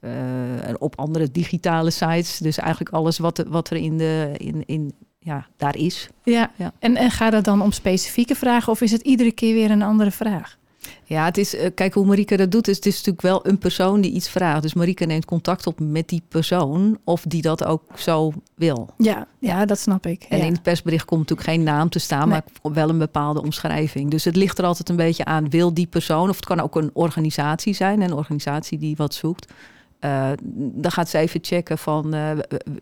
Uh, 0.00 0.10
op 0.78 0.98
andere 0.98 1.30
digitale 1.30 1.90
sites. 1.90 2.38
Dus 2.38 2.58
eigenlijk 2.58 2.94
alles 2.94 3.18
wat, 3.18 3.44
wat 3.48 3.70
er 3.70 3.76
in 3.76 3.98
de, 3.98 4.30
in, 4.36 4.62
in, 4.66 4.92
ja, 5.22 5.46
daar 5.56 5.76
is. 5.76 6.08
Ja, 6.22 6.50
ja. 6.56 6.72
En, 6.78 6.96
en 6.96 7.10
gaat 7.10 7.32
het 7.32 7.44
dan 7.44 7.62
om 7.62 7.72
specifieke 7.72 8.34
vragen 8.34 8.72
of 8.72 8.80
is 8.80 8.92
het 8.92 9.02
iedere 9.02 9.32
keer 9.32 9.54
weer 9.54 9.70
een 9.70 9.82
andere 9.82 10.10
vraag? 10.10 10.58
Ja, 11.04 11.24
het 11.24 11.38
is, 11.38 11.54
uh, 11.54 11.66
kijk 11.74 11.94
hoe 11.94 12.06
Marieke 12.06 12.36
dat 12.36 12.50
doet. 12.50 12.68
Is, 12.68 12.76
het 12.76 12.86
is 12.86 12.96
natuurlijk 12.96 13.22
wel 13.22 13.46
een 13.46 13.58
persoon 13.58 14.00
die 14.00 14.12
iets 14.12 14.28
vraagt. 14.28 14.62
Dus 14.62 14.74
Marieke 14.74 15.04
neemt 15.04 15.24
contact 15.24 15.66
op 15.66 15.80
met 15.80 16.08
die 16.08 16.22
persoon 16.28 16.98
of 17.04 17.22
die 17.22 17.42
dat 17.42 17.64
ook 17.64 17.82
zo 17.94 18.32
wil. 18.54 18.88
Ja, 18.96 19.26
ja 19.38 19.64
dat 19.64 19.78
snap 19.78 20.06
ik. 20.06 20.26
En 20.28 20.38
ja. 20.38 20.44
in 20.44 20.52
het 20.52 20.62
persbericht 20.62 21.04
komt 21.04 21.20
natuurlijk 21.20 21.48
geen 21.48 21.62
naam 21.62 21.88
te 21.88 21.98
staan, 21.98 22.28
nee. 22.28 22.40
maar 22.62 22.72
wel 22.72 22.88
een 22.88 22.98
bepaalde 22.98 23.42
omschrijving. 23.42 24.10
Dus 24.10 24.24
het 24.24 24.36
ligt 24.36 24.58
er 24.58 24.64
altijd 24.64 24.88
een 24.88 24.96
beetje 24.96 25.24
aan, 25.24 25.50
wil 25.50 25.74
die 25.74 25.86
persoon, 25.86 26.28
of 26.28 26.36
het 26.36 26.46
kan 26.46 26.60
ook 26.60 26.76
een 26.76 26.90
organisatie 26.92 27.74
zijn, 27.74 28.00
een 28.00 28.12
organisatie 28.12 28.78
die 28.78 28.96
wat 28.96 29.14
zoekt. 29.14 29.52
Uh, 30.00 30.30
dan 30.54 30.90
gaat 30.90 31.08
ze 31.08 31.18
even 31.18 31.40
checken 31.42 31.78
van, 31.78 32.14
uh, 32.14 32.30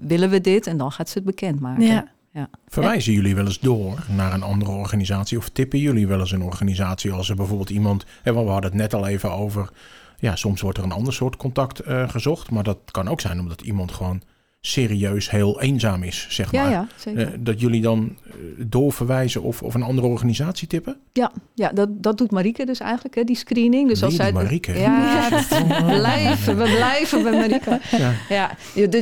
willen 0.00 0.30
we 0.30 0.40
dit? 0.40 0.66
En 0.66 0.76
dan 0.76 0.92
gaat 0.92 1.08
ze 1.08 1.14
het 1.14 1.26
bekendmaken. 1.26 1.86
Ja. 1.86 2.08
Ja. 2.38 2.50
Verwijzen 2.66 3.12
jullie 3.12 3.34
wel 3.34 3.44
eens 3.44 3.60
door 3.60 4.04
naar 4.08 4.32
een 4.32 4.42
andere 4.42 4.70
organisatie? 4.70 5.38
Of 5.38 5.48
tippen 5.48 5.78
jullie 5.78 6.06
wel 6.06 6.20
eens 6.20 6.32
een 6.32 6.42
organisatie 6.42 7.12
als 7.12 7.28
er 7.28 7.36
bijvoorbeeld 7.36 7.70
iemand... 7.70 8.04
Hè, 8.22 8.32
we 8.32 8.38
hadden 8.38 8.70
het 8.70 8.80
net 8.80 8.94
al 8.94 9.06
even 9.06 9.32
over... 9.32 9.70
Ja, 10.18 10.36
soms 10.36 10.60
wordt 10.60 10.78
er 10.78 10.84
een 10.84 10.92
ander 10.92 11.12
soort 11.12 11.36
contact 11.36 11.86
uh, 11.86 12.08
gezocht. 12.08 12.50
Maar 12.50 12.62
dat 12.62 12.78
kan 12.90 13.08
ook 13.08 13.20
zijn 13.20 13.40
omdat 13.40 13.60
iemand 13.60 13.92
gewoon 13.92 14.22
serieus 14.60 15.30
heel 15.30 15.60
eenzaam 15.60 16.02
is, 16.02 16.26
zeg 16.30 16.52
ja, 16.52 16.62
maar. 16.62 16.70
Ja, 16.70 16.86
zeker. 16.96 17.26
Uh, 17.26 17.38
dat 17.40 17.60
jullie 17.60 17.80
dan 17.80 18.16
doorverwijzen 18.56 19.42
of, 19.42 19.62
of 19.62 19.74
een 19.74 19.82
andere 19.82 20.06
organisatie 20.06 20.68
tippen? 20.68 20.96
Ja, 21.12 21.32
ja 21.54 21.68
dat, 21.68 22.02
dat 22.02 22.18
doet 22.18 22.30
Marieke 22.30 22.64
dus 22.66 22.80
eigenlijk, 22.80 23.14
hè, 23.14 23.24
die 23.24 23.36
screening. 23.36 23.88
Dus 23.88 24.02
als 24.02 24.14
zij, 24.14 24.32
Marieke? 24.32 24.72
Ja, 24.72 25.28
we 25.58 25.84
blijven, 25.84 26.56
we 26.56 26.64
blijven 26.64 27.22
bij 27.22 27.32
Marieke. 27.32 27.80
Ja. 27.90 28.14
ja. 28.28 28.50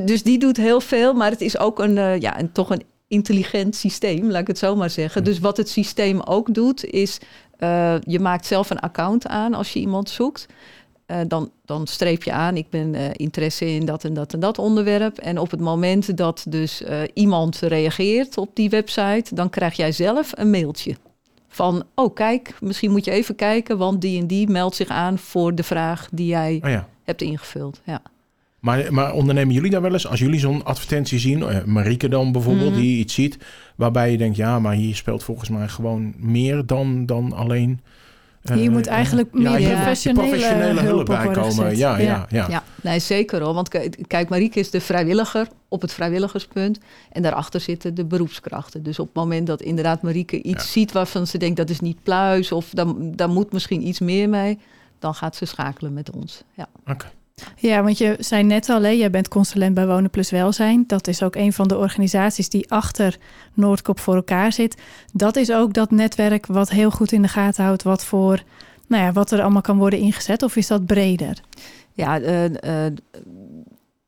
dus 0.04 0.22
die 0.22 0.38
doet 0.38 0.56
heel 0.56 0.80
veel, 0.80 1.14
maar 1.14 1.30
het 1.30 1.40
is 1.40 1.58
ook 1.58 1.78
een, 1.78 1.96
uh, 1.96 2.20
ja, 2.20 2.40
een, 2.40 2.52
toch 2.52 2.70
een 2.70 2.82
intelligent 3.08 3.76
systeem, 3.76 4.30
laat 4.30 4.40
ik 4.40 4.46
het 4.46 4.58
zo 4.58 4.76
maar 4.76 4.90
zeggen. 4.90 5.25
Dus 5.25 5.38
wat 5.38 5.56
het 5.56 5.68
systeem 5.68 6.20
ook 6.20 6.54
doet, 6.54 6.84
is 6.84 7.18
uh, 7.58 7.94
je 8.00 8.20
maakt 8.20 8.46
zelf 8.46 8.70
een 8.70 8.80
account 8.80 9.26
aan 9.26 9.54
als 9.54 9.72
je 9.72 9.80
iemand 9.80 10.10
zoekt. 10.10 10.46
Uh, 11.06 11.20
dan, 11.28 11.50
dan 11.64 11.86
streep 11.86 12.22
je 12.22 12.32
aan, 12.32 12.56
ik 12.56 12.70
ben 12.70 12.94
uh, 12.94 13.04
interesse 13.12 13.66
in 13.66 13.86
dat 13.86 14.04
en 14.04 14.14
dat 14.14 14.32
en 14.32 14.40
dat 14.40 14.58
onderwerp. 14.58 15.18
En 15.18 15.38
op 15.38 15.50
het 15.50 15.60
moment 15.60 16.16
dat 16.16 16.44
dus 16.48 16.82
iemand 17.14 17.56
reageert 17.56 18.38
op 18.38 18.50
die 18.56 18.70
website, 18.70 19.34
dan 19.34 19.50
krijg 19.50 19.76
jij 19.76 19.92
zelf 19.92 20.32
een 20.34 20.50
mailtje. 20.50 20.96
Van, 21.48 21.84
oh 21.94 22.14
kijk, 22.14 22.54
misschien 22.60 22.90
moet 22.90 23.04
je 23.04 23.10
even 23.10 23.34
kijken, 23.34 23.78
want 23.78 24.00
die 24.00 24.20
en 24.20 24.26
die 24.26 24.48
meldt 24.48 24.76
zich 24.76 24.88
aan 24.88 25.18
voor 25.18 25.54
de 25.54 25.62
vraag 25.62 26.08
die 26.12 26.26
jij 26.26 26.60
oh 26.64 26.70
ja. 26.70 26.88
hebt 27.04 27.22
ingevuld. 27.22 27.80
Ja. 27.84 28.02
Maar, 28.66 28.92
maar 28.92 29.12
ondernemen 29.12 29.54
jullie 29.54 29.70
daar 29.70 29.82
wel 29.82 29.92
eens, 29.92 30.06
als 30.06 30.20
jullie 30.20 30.40
zo'n 30.40 30.64
advertentie 30.64 31.18
zien, 31.18 31.38
uh, 31.38 31.64
Marieke 31.64 32.08
dan 32.08 32.32
bijvoorbeeld, 32.32 32.70
mm. 32.70 32.80
die 32.80 32.99
iets 32.99 33.14
ziet, 33.14 33.38
waarbij 33.76 34.11
je 34.11 34.16
denkt, 34.16 34.37
ja, 34.37 34.58
maar 34.58 34.75
hier 34.75 34.96
speelt 34.96 35.23
volgens 35.23 35.49
mij 35.49 35.68
gewoon 35.68 36.14
meer 36.16 36.66
dan, 36.66 37.06
dan 37.06 37.32
alleen... 37.32 37.80
Uh, 38.42 38.56
hier 38.56 38.70
moet 38.70 38.87
eigenlijk 38.87 39.28
uh, 39.32 39.50
meer 39.50 39.60
ja, 39.60 39.75
professionele, 39.75 40.28
professionele 40.28 40.80
hulp, 40.80 41.06
hulp 41.06 41.25
bij 41.25 41.34
komen. 41.34 41.76
Ja, 41.76 41.99
ja, 41.99 42.04
ja, 42.04 42.26
ja. 42.28 42.47
ja, 42.49 42.62
nee, 42.82 42.99
zeker 42.99 43.43
hoor. 43.43 43.54
Want 43.54 43.69
kijk, 44.06 44.28
Marieke 44.28 44.58
is 44.58 44.71
de 44.71 44.80
vrijwilliger 44.80 45.49
op 45.69 45.80
het 45.80 45.93
vrijwilligerspunt. 45.93 46.78
En 47.12 47.23
daarachter 47.23 47.60
zitten 47.60 47.95
de 47.95 48.04
beroepskrachten. 48.04 48.82
Dus 48.82 48.99
op 48.99 49.06
het 49.06 49.17
moment 49.17 49.47
dat 49.47 49.62
inderdaad 49.62 50.02
Marieke 50.02 50.43
iets 50.43 50.64
ja. 50.64 50.71
ziet 50.71 50.93
waarvan 50.93 51.26
ze 51.26 51.38
denkt 51.38 51.56
dat 51.56 51.71
is 51.71 51.80
niet 51.80 52.02
pluis 52.02 52.52
of 52.52 52.71
daar, 52.71 52.86
daar 52.99 53.30
moet 53.30 53.52
misschien 53.52 53.86
iets 53.86 54.00
meer 54.00 54.28
mee, 54.28 54.58
dan 54.99 55.14
gaat 55.14 55.36
ze 55.36 55.45
schakelen 55.45 55.93
met 55.93 56.10
ons. 56.10 56.43
Ja. 56.54 56.67
Oké. 56.80 56.90
Okay. 56.90 57.10
Ja, 57.56 57.82
want 57.82 57.99
je 57.99 58.16
zei 58.18 58.42
net 58.42 58.68
al, 58.68 58.82
hè, 58.82 58.88
jij 58.88 59.10
bent 59.10 59.28
consulent 59.28 59.75
bij 59.75 59.86
Wonen 59.86 60.10
Plus 60.10 60.30
Welzijn. 60.30 60.84
Dat 60.86 61.06
is 61.06 61.22
ook 61.22 61.36
een 61.36 61.52
van 61.52 61.68
de 61.68 61.76
organisaties 61.76 62.49
die 62.49 62.70
achter 62.70 63.18
Noordkop 63.54 64.00
voor 64.00 64.14
elkaar 64.14 64.52
zit. 64.52 64.82
Dat 65.12 65.36
is 65.36 65.52
ook 65.52 65.72
dat 65.72 65.90
netwerk 65.90 66.46
wat 66.46 66.70
heel 66.70 66.90
goed 66.90 67.12
in 67.12 67.22
de 67.22 67.28
gaten 67.28 67.64
houdt 67.64 67.82
wat 67.82 68.04
voor, 68.04 68.42
nou 68.86 69.04
ja, 69.04 69.12
wat 69.12 69.30
er 69.30 69.42
allemaal 69.42 69.62
kan 69.62 69.78
worden 69.78 69.99
ingezet. 69.99 70.42
Of 70.42 70.56
is 70.56 70.66
dat 70.66 70.86
breder? 70.86 71.40
Ja, 71.92 72.20
uh, 72.20 72.44
uh, 72.44 72.86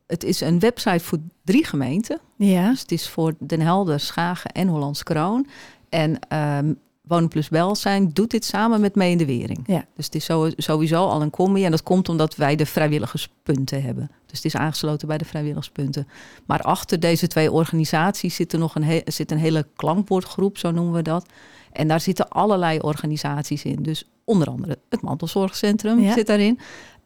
het 0.06 0.24
is 0.24 0.40
een 0.40 0.58
website 0.58 1.04
voor 1.04 1.18
drie 1.44 1.64
gemeenten. 1.64 2.20
Ja. 2.36 2.70
Dus 2.70 2.80
het 2.80 2.92
is 2.92 3.08
voor 3.08 3.34
Den 3.38 3.60
Helder, 3.60 4.00
Schagen 4.00 4.52
en 4.52 4.68
Hollands 4.68 5.02
Kroon. 5.02 5.46
En 5.88 6.18
um, 6.58 6.78
Wonen 7.08 7.28
Plus 7.28 7.48
Welzijn 7.48 8.10
doet 8.12 8.30
dit 8.30 8.44
samen 8.44 8.80
met 8.80 8.94
Mee 8.94 9.10
in 9.10 9.18
de 9.18 9.26
Wering. 9.26 9.60
Ja. 9.66 9.84
Dus 9.96 10.04
het 10.04 10.14
is 10.14 10.30
sowieso 10.56 11.06
al 11.06 11.22
een 11.22 11.30
combi. 11.30 11.64
En 11.64 11.70
dat 11.70 11.82
komt 11.82 12.08
omdat 12.08 12.36
wij 12.36 12.56
de 12.56 12.66
vrijwilligerspunten 12.66 13.82
hebben. 13.82 14.10
Dus 14.26 14.36
het 14.36 14.44
is 14.44 14.56
aangesloten 14.56 15.08
bij 15.08 15.18
de 15.18 15.24
vrijwilligerspunten. 15.24 16.08
Maar 16.46 16.60
achter 16.60 17.00
deze 17.00 17.26
twee 17.26 17.52
organisaties 17.52 18.34
zit 18.34 18.52
er 18.52 18.58
nog 18.58 18.74
een, 18.74 18.84
he 18.84 19.00
zit 19.04 19.30
een 19.30 19.38
hele 19.38 19.66
klankbordgroep, 19.76 20.58
zo 20.58 20.70
noemen 20.70 20.94
we 20.94 21.02
dat. 21.02 21.26
En 21.72 21.88
daar 21.88 22.00
zitten 22.00 22.28
allerlei 22.28 22.78
organisaties 22.78 23.64
in. 23.64 23.82
Dus 23.82 24.04
onder 24.24 24.48
andere 24.48 24.78
het 24.88 25.00
Mantelzorgcentrum 25.00 26.00
ja. 26.00 26.12
zit 26.12 26.26
daarin. 26.26 26.58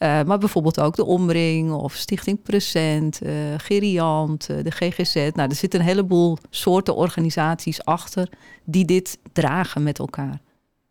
Uh, 0.03 0.23
maar 0.23 0.39
bijvoorbeeld 0.39 0.81
ook 0.81 0.97
de 0.97 1.05
Omring 1.05 1.73
of 1.73 1.95
Stichting 1.95 2.43
Present, 2.43 3.23
uh, 3.23 3.33
Geriant, 3.57 4.49
uh, 4.51 4.57
de 4.63 4.71
GGZ. 4.71 5.15
Nou, 5.15 5.49
er 5.49 5.55
zitten 5.55 5.81
een 5.81 5.87
heleboel 5.87 6.39
soorten 6.51 6.97
organisaties 6.97 7.85
achter 7.85 8.29
die 8.65 8.85
dit 8.85 9.19
dragen 9.33 9.83
met 9.83 9.99
elkaar. 9.99 10.41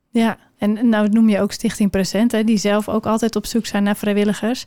Ja, 0.10 0.38
en 0.58 0.90
nou 0.90 1.10
noem 1.10 1.30
je 1.30 1.40
ook 1.42 1.52
Stichting 1.52 1.90
Present, 1.90 2.32
hè, 2.32 2.44
die 2.44 2.58
zelf 2.58 2.90
ook 2.90 3.06
altijd 3.06 3.36
op 3.36 3.46
zoek 3.46 3.66
zijn 3.66 3.84
naar 3.84 3.96
vrijwilligers. 3.98 4.66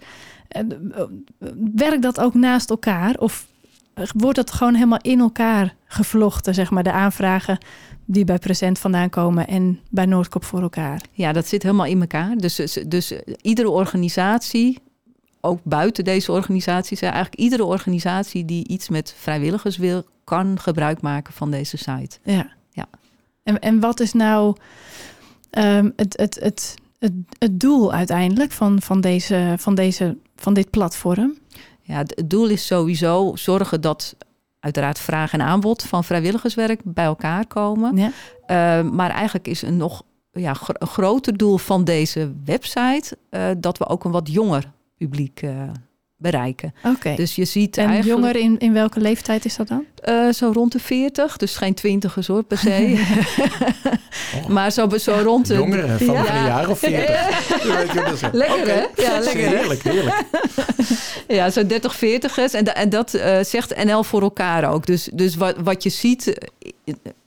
Werkt 1.75 2.03
dat 2.03 2.21
ook 2.21 2.35
naast 2.35 2.71
elkaar 2.71 3.15
of 3.15 3.47
wordt 4.17 4.37
dat 4.37 4.51
gewoon 4.51 4.75
helemaal 4.75 5.01
in 5.03 5.21
elkaar 5.21 5.75
gevlochten, 5.87 6.55
zeg 6.55 6.71
maar, 6.71 6.83
de 6.83 6.93
aanvragen 6.93 7.59
die 8.05 8.25
bij 8.25 8.39
Present 8.39 8.79
vandaan 8.79 9.11
komen 9.11 9.47
en 9.47 9.81
bij 9.91 10.07
Noordkop 10.07 10.45
voor 10.45 10.63
elkaar. 10.63 11.01
Ja, 11.13 11.33
dat 11.33 11.47
zit 11.47 11.63
helemaal 11.63 11.87
in 11.87 12.01
elkaar. 12.01 12.37
Dus, 12.37 12.55
dus, 12.55 12.79
dus 12.87 13.13
iedere 13.41 13.71
organisatie, 13.71 14.79
ook 15.41 15.61
buiten 15.63 16.05
deze 16.05 16.33
organisaties, 16.33 17.01
eigenlijk 17.01 17.35
iedere 17.35 17.65
organisatie 17.65 18.45
die 18.45 18.69
iets 18.69 18.89
met 18.89 19.15
vrijwilligers 19.19 19.77
wil, 19.77 20.05
kan 20.25 20.61
gebruik 20.61 21.01
maken 21.01 21.35
van 21.35 21.51
deze 21.51 21.77
site. 21.77 22.19
Ja. 22.23 22.49
ja. 22.71 22.87
En, 23.43 23.59
en 23.59 23.81
wat 23.81 24.01
is 24.01 24.13
nou 24.13 24.57
um, 25.51 25.93
het, 25.97 26.17
het, 26.17 26.39
het, 26.41 26.75
het, 26.99 27.13
het 27.39 27.61
doel 27.61 27.93
uiteindelijk 27.93 28.53
van, 28.53 28.83
van, 28.83 29.01
deze, 29.01 29.55
van, 29.59 29.75
deze, 29.75 30.17
van 30.37 30.55
dit 30.55 30.71
platform? 30.71 31.39
Ja, 31.87 31.99
het 31.99 32.23
doel 32.27 32.49
is 32.49 32.67
sowieso 32.67 33.37
zorgen 33.37 33.81
dat 33.81 34.17
uiteraard 34.61 34.99
vraag 34.99 35.33
en 35.33 35.43
aanbod 35.43 35.83
van 35.83 36.05
vrijwilligerswerk 36.05 36.81
bij 36.85 37.05
elkaar 37.05 37.47
komen. 37.47 37.97
Ja. 37.97 38.11
Uh, 38.85 38.91
maar 38.91 39.11
eigenlijk 39.11 39.49
is 39.49 39.63
een 39.63 39.77
nog 39.77 40.03
ja, 40.33 40.53
groter 40.79 41.37
doel 41.37 41.59
van 41.59 41.85
deze 41.85 42.33
website 42.45 43.17
uh, 43.31 43.51
dat 43.59 43.79
we 43.79 43.89
ook 43.89 44.05
een 44.05 44.11
wat 44.11 44.33
jonger 44.33 44.73
publiek 44.97 45.43
uh, 45.43 45.71
bereiken. 46.31 46.75
Oké. 46.85 47.15
Dus 47.15 47.35
je 47.35 47.45
ziet 47.45 47.77
en 47.77 47.87
eigenlijk... 47.89 48.21
jonger 48.21 48.37
in, 48.37 48.59
in 48.59 48.73
welke 48.73 49.01
leeftijd 49.01 49.45
is 49.45 49.57
dat 49.57 49.69
dan? 49.69 49.85
Eh, 49.95 50.29
zo 50.29 50.51
rond 50.55 50.73
de 50.73 50.79
40, 50.79 51.37
dus 51.37 51.57
geen 51.57 51.75
twintigers 51.75 52.27
hoor 52.27 52.43
per 52.43 52.59
se. 52.59 53.03
maar 54.49 54.71
zo, 54.73 54.89
zo 54.99 55.21
rond 55.23 55.47
de... 55.47 55.55
Jongeren 55.55 55.99
van 55.99 56.15
Ja. 56.15 56.37
een 56.37 56.45
jaar 56.47 56.69
of 56.69 56.79
40. 56.79 57.63
Je 57.63 57.73
weet 57.77 57.95
wat 57.95 58.05
dat 58.05 58.13
is. 58.15 58.21
Lekker, 58.33 58.67
hè? 58.67 59.03
Ja, 59.03 59.19
lekker? 59.19 59.49
Heerlijk, 59.49 59.83
heerlijk. 59.83 60.23
Ja, 61.29 61.51
zo 61.51 61.67
30, 61.67 61.97
40ers. 61.97 62.53
En, 62.55 62.65
da- 62.65 62.75
en 62.75 62.89
dat 62.89 63.15
eh, 63.15 63.39
zegt 63.43 63.85
NL 63.85 64.03
voor 64.03 64.23
elkaar 64.23 64.73
ook. 64.73 64.87
Dus, 64.87 65.09
dus 65.13 65.35
wat, 65.37 65.55
wat 65.63 65.83
je 65.83 65.91
ziet 65.91 66.35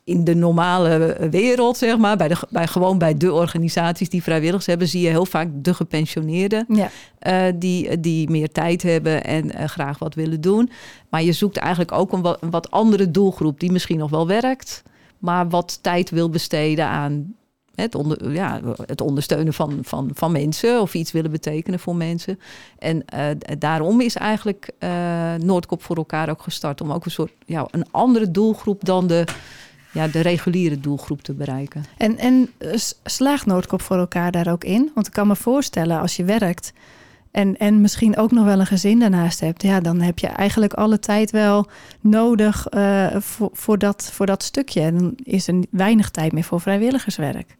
in, 0.07 0.23
de 0.23 0.35
normale 0.35 1.17
wereld, 1.31 1.77
zeg 1.77 1.97
maar, 1.97 2.17
bij 2.17 2.27
de, 2.27 2.37
bij, 2.49 2.67
gewoon 2.67 2.97
bij 2.97 3.17
de 3.17 3.33
organisaties 3.33 4.09
die 4.09 4.23
vrijwilligers 4.23 4.65
hebben, 4.65 4.87
zie 4.87 5.01
je 5.01 5.09
heel 5.09 5.25
vaak 5.25 5.47
de 5.53 5.73
gepensioneerden 5.73 6.65
Ja. 6.67 6.89
eh, 7.19 7.53
die, 7.55 7.99
die 7.99 8.29
meer 8.29 8.51
tijd 8.51 8.81
hebben 8.81 9.23
en 9.23 9.51
eh, 9.51 9.67
graag 9.67 9.99
wat 9.99 10.15
willen 10.15 10.41
doen. 10.41 10.69
Maar 11.09 11.23
je 11.23 11.31
zoekt 11.33 11.57
eigenlijk 11.57 11.91
ook 11.91 12.11
een 12.11 12.21
wat, 12.21 12.41
een 12.41 12.49
wat 12.49 12.71
andere 12.71 13.11
doelgroep 13.11 13.59
die 13.59 13.71
misschien 13.71 13.97
nog 13.97 14.09
wel 14.09 14.27
werkt, 14.27 14.83
maar 15.17 15.49
wat 15.49 15.79
tijd 15.81 16.09
wil 16.09 16.29
besteden 16.29 16.85
aan 16.85 17.35
het, 17.75 17.95
onder, 17.95 18.31
ja, 18.31 18.61
het 18.85 19.01
ondersteunen 19.01 19.53
van, 19.53 19.79
van, 19.81 20.09
van 20.13 20.31
mensen 20.31 20.81
of 20.81 20.93
iets 20.93 21.11
willen 21.11 21.31
betekenen 21.31 21.79
voor 21.79 21.95
mensen. 21.95 22.39
En 22.79 23.05
eh, 23.05 23.25
daarom 23.59 24.01
is 24.01 24.15
eigenlijk 24.15 24.69
Noordkop 25.37 25.83
voor 25.83 25.95
elkaar 25.95 26.29
ook 26.29 26.41
gestart 26.41 26.81
om 26.81 26.91
ook 26.91 27.05
een 27.05 27.11
soort 27.11 27.31
ja, 27.45 27.67
een 27.71 27.85
andere 27.91 28.31
doelgroep 28.31 28.85
dan 28.85 29.07
de, 29.07 29.23
ja, 29.97 30.07
de 30.07 30.21
reguliere 30.21 30.79
doelgroep 30.79 31.21
te 31.21 31.33
bereiken. 31.33 31.83
En, 31.97 32.17
en 32.17 32.49
eh, 32.57 32.71
slaagt 33.03 33.45
Noordkop 33.45 33.81
voor 33.81 33.97
elkaar 33.97 34.31
daar 34.31 34.51
ook 34.51 34.63
in? 34.63 34.91
Want 34.93 35.07
ik 35.07 35.13
kan 35.13 35.27
me 35.27 35.35
voorstellen, 35.35 35.99
als 35.99 36.15
je 36.15 36.23
werkt 36.23 36.73
en, 37.31 37.57
en 37.57 37.81
misschien 37.81 38.17
ook 38.17 38.31
nog 38.31 38.45
wel 38.45 38.59
een 38.59 38.65
gezin 38.65 38.99
daarnaast 38.99 39.39
hebt, 39.39 39.63
ja, 39.63 39.79
dan 39.79 40.01
heb 40.01 40.19
je 40.19 40.27
eigenlijk 40.27 40.73
alle 40.73 40.99
tijd 40.99 41.31
wel 41.31 41.67
nodig 42.01 42.67
eh, 42.67 43.15
voor, 43.15 43.49
voor, 43.53 43.77
dat, 43.77 44.09
voor 44.13 44.25
dat 44.25 44.43
stukje. 44.43 44.81
En 44.81 44.97
dan 44.97 45.13
is 45.23 45.47
er 45.47 45.63
weinig 45.71 46.09
tijd 46.09 46.31
meer 46.31 46.43
voor 46.43 46.61
vrijwilligerswerk. 46.61 47.55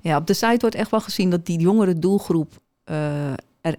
Ja, 0.00 0.16
op 0.16 0.26
de 0.26 0.34
site 0.34 0.56
wordt 0.60 0.74
echt 0.74 0.90
wel 0.90 1.00
gezien 1.00 1.30
dat 1.30 1.46
die 1.46 1.58
jongere 1.58 1.98
doelgroep 1.98 2.52
eh, 2.84 3.32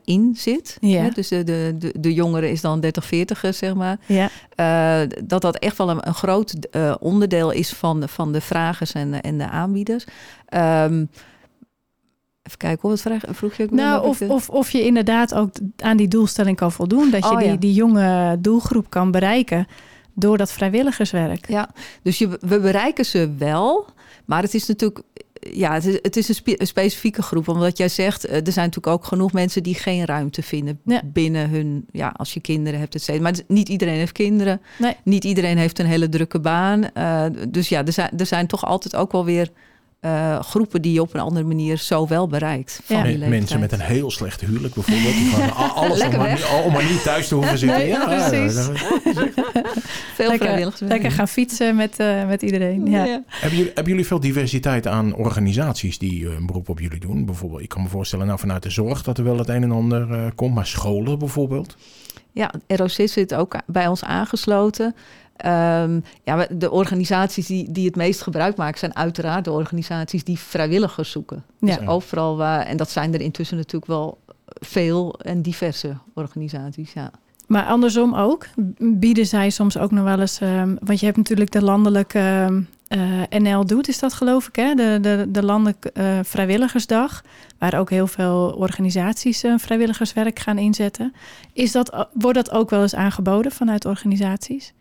erin 0.05 0.33
zit. 0.37 0.77
Ja. 0.81 1.01
Hè, 1.01 1.09
Dus 1.09 1.27
de, 1.27 1.43
de, 1.43 1.93
de, 1.99 2.13
jongere 2.13 2.51
is 2.51 2.61
dan 2.61 2.79
30, 2.79 3.05
40 3.05 3.55
zeg 3.55 3.73
maar. 3.73 3.97
Ja, 4.05 4.29
Eh, 4.55 5.01
dat 5.25 5.41
dat 5.41 5.55
echt 5.57 5.77
wel 5.77 5.89
een, 5.89 6.07
een 6.07 6.13
groot 6.13 6.51
eh, 6.71 6.95
onderdeel 6.99 7.51
is 7.51 7.69
van 7.73 7.99
de, 7.99 8.07
van 8.07 8.31
de 8.31 8.41
vragers 8.41 8.91
en, 8.91 9.21
en 9.21 9.37
de 9.37 9.49
aanbieders. 9.49 10.05
Ehm, 10.45 11.05
even 12.43 12.57
kijken, 12.57 12.79
hoe 12.81 12.89
wat 12.91 13.01
vraag, 13.01 13.21
vroeg 13.27 13.53
je? 13.53 13.63
ook 13.63 13.71
nou, 13.71 14.07
of, 14.07 14.17
de- 14.17 14.27
of, 14.27 14.49
of 14.49 14.71
je 14.71 14.85
inderdaad 14.85 15.33
ook 15.33 15.49
aan 15.77 15.97
die 15.97 16.07
doelstelling 16.07 16.57
kan 16.57 16.71
voldoen. 16.71 17.09
Dat 17.11 17.23
je 17.23 17.29
Oh, 17.31 17.37
die, 17.37 17.57
die 17.57 17.73
jonge 17.73 18.37
doelgroep 18.39 18.89
kan 18.89 19.11
bereiken 19.11 19.67
door 20.13 20.37
dat 20.37 20.51
vrijwilligerswerk. 20.51 21.47
Ja, 21.49 21.69
dus 22.03 22.17
je, 22.17 22.27
we 22.41 22.59
bereiken 22.59 23.05
ze 23.05 23.33
wel, 23.37 23.85
maar 24.25 24.41
het 24.41 24.53
is 24.53 24.67
natuurlijk. 24.67 25.01
Ja, 25.39 25.73
het 25.73 25.85
is, 25.85 25.99
het 26.01 26.17
is 26.17 26.29
een, 26.29 26.35
spe- 26.35 26.55
een 26.57 26.67
specifieke 26.67 27.21
groep. 27.21 27.47
Omdat 27.47 27.77
jij 27.77 27.89
zegt, 27.89 28.25
eh, 28.25 28.35
er 28.35 28.51
zijn 28.51 28.65
natuurlijk 28.65 28.87
ook 28.95 29.05
genoeg 29.05 29.33
mensen 29.33 29.63
die 29.63 29.75
geen 29.75 30.05
ruimte 30.05 30.41
vinden 30.43 30.79
Ja. 30.85 31.01
binnen 31.05 31.49
hun. 31.49 31.85
Ja, 31.91 32.13
als 32.17 32.33
je 32.33 32.39
kinderen 32.39 32.79
hebt, 32.79 32.95
et 32.95 33.01
cetera. 33.01 33.23
Maar 33.23 33.33
niet 33.47 33.69
iedereen 33.69 33.97
heeft 33.97 34.11
kinderen. 34.11 34.61
Nee. 34.77 34.95
Niet 35.03 35.23
iedereen 35.23 35.57
heeft 35.57 35.79
een 35.79 35.85
hele 35.85 36.09
drukke 36.09 36.39
baan. 36.39 36.91
Eh, 36.93 37.25
dus 37.49 37.69
ja, 37.69 37.85
er 37.85 37.93
zijn, 37.93 38.09
er 38.19 38.25
zijn 38.25 38.47
toch 38.47 38.65
altijd 38.65 38.95
ook 38.95 39.11
wel 39.11 39.25
weer 39.25 39.49
eh, 39.99 40.39
groepen 40.39 40.81
die 40.81 40.93
je 40.93 41.01
op 41.01 41.13
een 41.13 41.19
andere 41.19 41.45
manier 41.45 41.77
zo 41.77 42.07
wel 42.07 42.27
bereikt. 42.27 42.79
Van 42.83 42.95
Ja. 42.97 43.01
die 43.03 43.11
leeftijd. 43.11 43.31
Mensen 43.39 43.59
met 43.59 43.71
een 43.71 43.79
heel 43.79 44.11
slecht 44.11 44.41
huwelijk 44.41 44.73
bijvoorbeeld. 44.73 45.13
Die 45.13 45.29
van 45.29 45.41
a- 45.41 45.71
alles 45.81 46.01
om 46.03 46.15
maar, 46.17 46.29
niet, 46.31 46.45
om 46.65 46.71
maar 46.73 46.83
niet 46.83 47.03
thuis 47.03 47.27
te 47.27 47.35
hoeven 47.35 47.57
zitten. 47.63 47.77
Nee, 47.79 47.87
ja, 47.87 48.05
precies. 48.29 48.55
dat- 48.55 48.71
Veel 50.15 50.27
Lekker, 50.27 50.37
vrijwilligerswerk. 50.47 50.91
lekker 50.91 51.11
gaan 51.11 51.27
fietsen 51.27 51.75
met, 51.75 51.99
eh, 51.99 52.27
met 52.27 52.41
iedereen. 52.41 52.85
Ja. 52.85 53.03
Ja. 53.05 53.23
Hebben 53.27 53.57
jullie, 53.57 53.73
hebben 53.73 53.91
jullie 53.93 54.07
veel 54.07 54.19
diversiteit 54.19 54.87
aan 54.87 55.13
organisaties 55.15 55.97
die 55.97 56.27
eh, 56.27 56.33
een 56.35 56.45
beroep 56.45 56.69
op 56.69 56.79
jullie 56.79 56.99
doen? 56.99 57.25
Bijvoorbeeld, 57.25 57.61
ik 57.61 57.69
kan 57.69 57.81
me 57.81 57.87
voorstellen, 57.87 58.25
nou 58.27 58.39
vanuit 58.39 58.63
de 58.63 58.69
zorg 58.69 59.03
dat 59.03 59.17
er 59.17 59.23
wel 59.23 59.37
het 59.37 59.49
een 59.49 59.63
en 59.63 59.71
ander 59.71 60.31
komt, 60.35 60.53
maar 60.55 60.65
scholen 60.67 61.19
bijvoorbeeld. 61.19 61.75
Ja, 62.31 62.51
ROC 62.67 62.91
zit 63.09 63.33
ook 63.35 63.55
bij 63.65 63.87
ons 63.87 64.03
aangesloten. 64.03 64.95
Ehm, 65.39 65.99
ja, 66.23 66.47
de 66.51 66.71
organisaties 66.71 67.45
die, 67.45 67.71
die 67.71 67.85
het 67.85 67.95
meest 67.95 68.21
gebruik 68.21 68.55
maken 68.55 68.79
zijn 68.79 68.95
uiteraard 68.95 69.45
de 69.45 69.51
organisaties 69.51 70.23
die 70.23 70.39
vrijwilligers 70.39 71.11
zoeken. 71.11 71.43
Ja. 71.59 71.75
Dus 71.75 71.87
overal 71.87 72.37
waar, 72.37 72.65
en 72.65 72.77
dat 72.77 72.89
zijn 72.89 73.13
er 73.13 73.21
intussen 73.21 73.57
natuurlijk 73.57 73.91
wel 73.91 74.17
veel 74.45 75.19
en 75.19 75.41
diverse 75.41 75.97
organisaties. 76.13 76.93
Ja. 76.93 77.11
Maar 77.47 77.65
andersom 77.65 78.15
ook, 78.15 78.47
bieden 78.79 79.25
zij 79.25 79.49
soms 79.49 79.77
ook 79.77 79.91
nog 79.91 80.03
wel 80.03 80.19
eens... 80.19 80.39
ehm, 80.39 80.75
want 80.81 80.99
je 80.99 81.05
hebt 81.05 81.17
natuurlijk 81.17 81.51
de 81.51 81.63
landelijke 81.63 82.19
ehm, 82.19 82.61
eh, 82.87 83.39
NL 83.39 83.65
Doet, 83.65 83.87
is 83.87 83.99
dat 83.99 84.13
geloof 84.13 84.47
ik, 84.47 84.55
hè? 84.55 84.73
De, 84.73 84.97
de, 85.01 85.25
de 85.29 85.43
landelijke 85.43 85.91
eh, 85.91 86.19
vrijwilligersdag... 86.23 87.23
waar 87.57 87.79
ook 87.79 87.89
heel 87.89 88.07
veel 88.07 88.55
organisaties 88.57 89.43
eh, 89.43 89.53
vrijwilligerswerk 89.57 90.39
gaan 90.39 90.57
inzetten. 90.57 91.13
Is 91.53 91.71
dat, 91.71 92.07
wordt 92.13 92.37
dat 92.37 92.51
ook 92.51 92.69
wel 92.69 92.81
eens 92.81 92.95
aangeboden 92.95 93.51
vanuit 93.51 93.85
organisaties? 93.85 94.73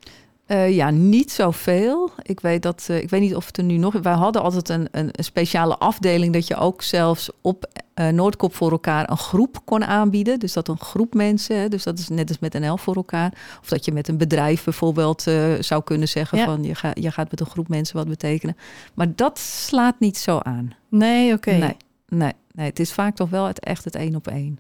Eh, 0.49 0.75
ja, 0.75 0.91
niet 0.91 1.33
zoveel. 1.33 2.11
Ik 2.23 2.41
weet, 2.41 2.63
dat, 2.63 2.87
eh, 2.91 3.03
ik 3.03 3.11
weet 3.11 3.21
niet 3.21 3.35
of 3.35 3.47
het 3.47 3.57
er 3.57 3.65
nu 3.65 3.77
nog... 3.77 3.95
Wij 4.03 4.13
hadden 4.13 4.43
altijd 4.43 4.69
een, 4.69 4.89
een, 4.91 5.09
een 5.13 5.25
speciale 5.25 5.79
afdeling... 5.79 6.33
dat 6.33 6.47
je 6.47 6.57
ook 6.57 6.83
zelfs 6.83 7.31
op 7.41 7.69
eh, 7.95 8.09
Noordkop 8.09 8.55
voor 8.55 8.71
elkaar 8.71 9.11
een 9.11 9.17
groep 9.17 9.61
kon 9.65 9.85
aanbieden. 9.85 10.39
Dus 10.39 10.53
dat 10.53 10.69
een 10.69 10.79
groep 10.79 11.15
mensen... 11.15 11.61
Hè, 11.61 11.69
dus 11.69 11.83
dat 11.83 11.99
is 11.99 12.09
net 12.09 12.29
als 12.29 12.39
met 12.39 12.53
NL 12.53 12.77
voor 12.77 12.95
elkaar. 12.95 13.33
Of 13.61 13.69
dat 13.69 13.85
je 13.85 13.93
met 13.93 14.09
een 14.09 14.17
bedrijf 14.17 14.65
bijvoorbeeld 14.65 15.23
zou 15.61 15.83
kunnen 15.85 16.09
zeggen... 16.09 16.39
Ja. 16.39 16.45
van 16.45 16.65
je, 16.65 16.75
ga, 16.75 16.91
je 16.95 17.11
gaat 17.11 17.31
met 17.31 17.41
een 17.41 17.47
groep 17.47 17.69
mensen 17.69 17.97
wat 17.97 18.09
betekenen. 18.09 18.57
Maar 18.95 19.15
dat 19.15 19.39
slaat 19.39 20.01
niet 20.01 20.19
zo 20.19 20.39
aan. 20.39 20.75
Nee, 20.89 21.33
oké. 21.33 21.51
Nee, 21.51 21.77
nee, 22.09 22.33
nee, 22.53 22.67
het 22.67 22.81
is 22.81 22.93
vaak 22.93 23.17
toch 23.17 23.31
wel 23.31 23.47
het, 23.47 23.61
echt 23.61 23.85
het 23.85 23.95
één 23.95 24.15
op 24.15 24.29
één. 24.29 24.59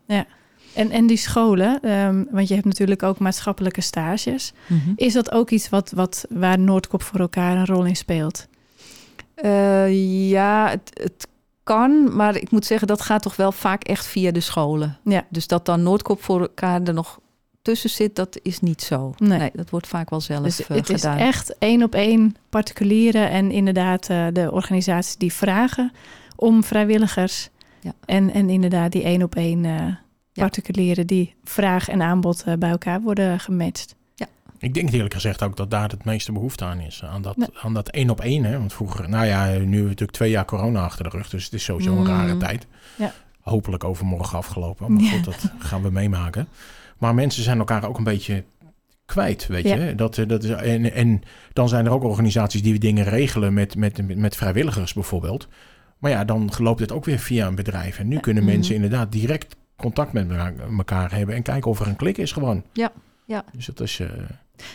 En, 0.74 0.90
en 0.90 1.06
die 1.06 1.16
scholen, 1.16 1.80
ehm, 1.82 2.24
want 2.30 2.48
je 2.48 2.54
hebt 2.54 2.66
natuurlijk 2.66 3.02
ook 3.02 3.18
maatschappelijke 3.18 3.80
stages. 3.80 4.52
Is 4.96 5.12
dat 5.12 5.32
ook 5.32 5.50
iets 5.50 5.68
wat, 5.68 5.90
wat, 5.90 6.24
waar 6.28 6.58
Noordkop 6.58 7.02
voor 7.02 7.20
elkaar 7.20 7.56
een 7.56 7.66
rol 7.66 7.84
in 7.84 7.96
speelt? 7.96 8.46
Eh, 9.34 10.28
ja, 10.30 10.68
het, 10.68 10.90
het 11.02 11.28
kan, 11.62 12.16
maar 12.16 12.36
ik 12.36 12.50
moet 12.50 12.66
zeggen, 12.66 12.86
dat 12.86 13.00
gaat 13.00 13.22
toch 13.22 13.36
wel 13.36 13.52
vaak 13.52 13.84
echt 13.84 14.06
via 14.06 14.30
de 14.30 14.40
scholen. 14.40 14.98
Ja. 15.04 15.26
Dus 15.28 15.46
dat 15.46 15.66
dan 15.66 15.82
Noordkop 15.82 16.22
voor 16.22 16.40
elkaar 16.40 16.82
er 16.82 16.94
nog 16.94 17.20
tussen 17.62 17.90
zit, 17.90 18.16
dat 18.16 18.38
is 18.42 18.60
niet 18.60 18.82
zo. 18.82 19.14
Nee. 19.18 19.50
dat 19.54 19.70
wordt 19.70 19.86
vaak 19.86 20.10
wel 20.10 20.20
zelf 20.20 20.42
Dus 20.42 20.66
eh, 20.66 20.76
het 20.76 20.88
is 20.88 21.00
gedaan. 21.00 21.18
echt 21.18 21.58
één 21.58 21.82
op 21.82 21.94
één 21.94 22.36
particulieren 22.48 23.30
en 23.30 23.50
inderdaad 23.50 24.08
eh, 24.08 24.26
de 24.32 24.52
organisaties 24.52 25.16
die 25.16 25.32
vragen 25.32 25.92
om 26.36 26.64
vrijwilligers. 26.64 27.48
Ja. 27.80 27.92
En, 28.04 28.32
en 28.32 28.50
inderdaad 28.50 28.92
die 28.92 29.02
één 29.02 29.22
op 29.22 29.34
één 29.34 29.64
eh, 29.64 29.86
particulieren 30.38 31.06
die 31.06 31.34
vraag 31.44 31.88
en 31.88 32.02
aanbod 32.02 32.42
eh, 32.46 32.54
bij 32.58 32.70
elkaar 32.70 33.00
worden 33.00 33.40
gematcht. 33.40 33.96
Ik 34.60 34.74
denk 34.74 34.90
eerlijk 34.90 35.14
gezegd 35.14 35.42
ook 35.42 35.56
dat 35.56 35.70
daar 35.70 35.88
het 35.88 36.04
meeste 36.04 36.32
behoefte 36.32 36.64
aan 36.64 36.80
is. 36.80 37.04
Aan 37.04 37.22
dat, 37.22 37.36
Nee. 37.36 37.48
aan 37.62 37.74
dat 37.74 37.88
één 37.88 38.10
op 38.10 38.20
één. 38.20 38.44
Hè? 38.44 38.58
Want 38.58 38.72
vroeger, 38.72 39.08
nou 39.08 39.26
ja, 39.26 39.44
nu 39.44 39.50
hebben 39.52 39.70
we 39.70 39.76
natuurlijk 39.82 40.10
twee 40.10 40.30
jaar 40.30 40.44
corona 40.44 40.82
achter 40.84 41.04
de 41.04 41.10
rug. 41.10 41.28
Dus 41.30 41.44
het 41.44 41.52
is 41.52 41.64
sowieso 41.64 41.92
een 41.92 41.98
Mm. 41.98 42.06
rare 42.06 42.36
tijd. 42.36 42.66
Ja. 42.96 43.12
Hopelijk 43.40 43.84
overmorgen 43.84 44.38
afgelopen. 44.38 44.92
Maar 44.92 45.02
Ja. 45.02 45.10
goed, 45.10 45.24
dat 45.24 45.52
gaan 45.58 45.82
we 45.82 45.90
meemaken. 45.90 46.48
Maar 46.98 47.14
mensen 47.14 47.42
zijn 47.42 47.58
elkaar 47.58 47.88
ook 47.88 47.98
een 47.98 48.04
beetje 48.04 48.44
kwijt, 49.06 49.46
weet 49.46 49.64
Ja. 49.68 49.74
je. 49.74 49.94
Dat, 49.94 50.18
eh, 50.18 50.28
dat 50.28 50.42
is, 50.44 50.50
en, 50.50 50.92
en 50.92 51.22
dan 51.52 51.68
zijn 51.68 51.86
er 51.86 51.92
ook 51.92 52.04
organisaties 52.04 52.62
die 52.62 52.78
dingen 52.78 53.04
regelen 53.04 53.54
met, 53.54 53.76
met, 53.76 54.16
met, 54.16 54.36
vrijwilligers 54.36 54.92
bijvoorbeeld. 54.92 55.48
Maar 55.98 56.10
ja, 56.10 56.24
dan 56.24 56.50
loopt 56.58 56.80
het 56.80 56.92
ook 56.92 57.04
weer 57.04 57.18
via 57.18 57.46
een 57.46 57.54
bedrijf. 57.54 57.98
En 57.98 58.08
nu 58.08 58.18
kunnen 58.18 58.42
Mhm. 58.44 58.52
mensen 58.52 58.74
inderdaad 58.74 59.12
direct 59.12 59.56
contact 59.78 60.12
met 60.12 60.26
elkaar- 60.78 61.12
hebben... 61.14 61.34
en 61.34 61.42
kijken 61.42 61.70
of 61.70 61.80
er 61.80 61.86
een 61.86 61.96
klik 61.96 62.18
is 62.18 62.32
gewoon. 62.32 62.62
Ja, 62.72 62.92
ja. 63.24 63.44
Dus 63.52 63.66
dat 63.66 63.80
is... 63.80 64.00
eh, 64.00 64.06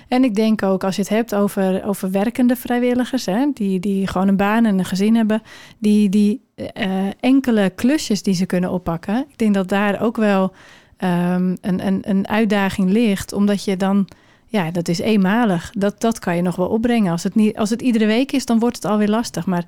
En 0.08 0.24
ik 0.24 0.36
denk 0.36 0.64
ook 0.64 0.84
als 0.84 0.96
je 0.96 1.02
het 1.02 1.12
hebt 1.12 1.36
over, 1.36 1.86
over 1.86 2.12
werkende 2.12 2.56
vrijwilligers, 2.56 3.26
hè, 3.26 3.46
die, 3.54 3.80
die 3.80 4.08
gewoon 4.08 4.28
een 4.28 4.38
baan 4.38 4.66
en 4.66 4.80
een 4.80 4.86
gezin 4.86 5.16
hebben, 5.16 5.42
die, 5.80 6.10
die 6.10 6.42
eh, 6.56 7.08
enkele 7.20 7.70
klusjes 7.70 8.24
die 8.24 8.34
ze 8.34 8.46
kunnen 8.46 8.72
oppakken. 8.72 9.26
Ik 9.30 9.38
denk 9.38 9.54
dat 9.54 9.70
daar 9.70 10.02
ook 10.02 10.18
wel 10.18 10.54
ehm, 10.98 11.56
een, 11.62 11.88
een, 11.88 12.00
een 12.02 12.28
uitdaging 12.28 12.90
ligt, 12.90 13.34
omdat 13.34 13.64
je 13.64 13.78
dan, 13.78 14.08
ja, 14.46 14.72
dat 14.72 14.88
is 14.88 15.00
eenmalig. 15.00 15.72
Dat, 15.78 16.02
dat 16.02 16.20
kan 16.20 16.36
je 16.36 16.42
nog 16.42 16.56
wel 16.56 16.68
opbrengen. 16.68 17.12
Als 17.12 17.24
het, 17.24 17.36
niet, 17.36 17.58
als 17.58 17.70
het 17.70 17.82
iedere 17.82 18.06
week 18.06 18.32
is, 18.32 18.46
dan 18.46 18.60
wordt 18.60 18.76
het 18.76 18.86
alweer 18.86 19.10
lastig. 19.10 19.46
Maar 19.46 19.66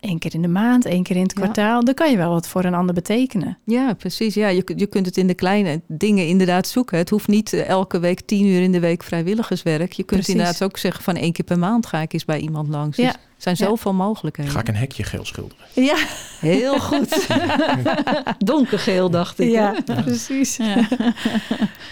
één 0.00 0.18
keer 0.18 0.34
in 0.34 0.42
de 0.42 0.48
maand, 0.48 0.84
één 0.84 1.02
keer 1.02 1.16
in 1.16 1.22
het 1.22 1.32
Ja. 1.36 1.42
kwartaal, 1.42 1.84
dan 1.84 1.94
kan 1.94 2.10
je 2.10 2.16
wel 2.16 2.30
wat 2.30 2.48
voor 2.48 2.64
een 2.64 2.74
ander 2.74 2.94
betekenen. 2.94 3.58
Ja, 3.64 3.92
precies. 3.94 4.34
Ja, 4.34 4.48
je, 4.48 4.62
kunt- 4.62 4.80
je 4.80 4.86
kunt 4.86 5.06
het 5.06 5.16
in 5.16 5.26
de 5.26 5.34
kleine 5.34 5.80
dingen 5.88 6.26
inderdaad 6.26 6.66
zoeken. 6.68 6.98
Het 6.98 7.10
hoeft 7.10 7.28
niet 7.28 7.52
eh, 7.52 7.68
elke 7.68 7.98
week 7.98 8.20
tien 8.20 8.46
uur 8.46 8.60
in 8.62 8.72
de 8.72 8.80
week 8.80 9.02
vrijwilligerswerk. 9.02 9.92
Je 9.92 10.02
kunt 10.02 10.06
Precies. 10.20 10.28
inderdaad 10.28 10.62
ook 10.62 10.76
zeggen 10.78 11.04
van 11.04 11.16
één 11.16 11.32
keer 11.32 11.44
per 11.44 11.58
maand 11.58 11.86
ga 11.86 12.00
ik 12.00 12.12
eens 12.12 12.24
bij 12.24 12.38
iemand 12.40 12.68
langs. 12.68 12.96
Ja. 12.96 13.04
Dus 13.06 13.16
zijn 13.42 13.54
Ja. 13.58 13.66
zoveel 13.66 13.94
mogelijkheden. 13.94 14.52
Ga 14.52 14.60
ik 14.60 14.68
een 14.68 14.76
hekje 14.76 15.02
geel 15.04 15.24
schilderen? 15.24 15.64
Ja, 15.74 15.96
Heel 16.40 16.78
goed. 16.78 17.26
Donkergeel, 18.38 19.10
dacht 19.10 19.40
ik. 19.40 19.50
ja 19.50 19.74
precies. 20.04 20.56
Ja. 20.56 20.76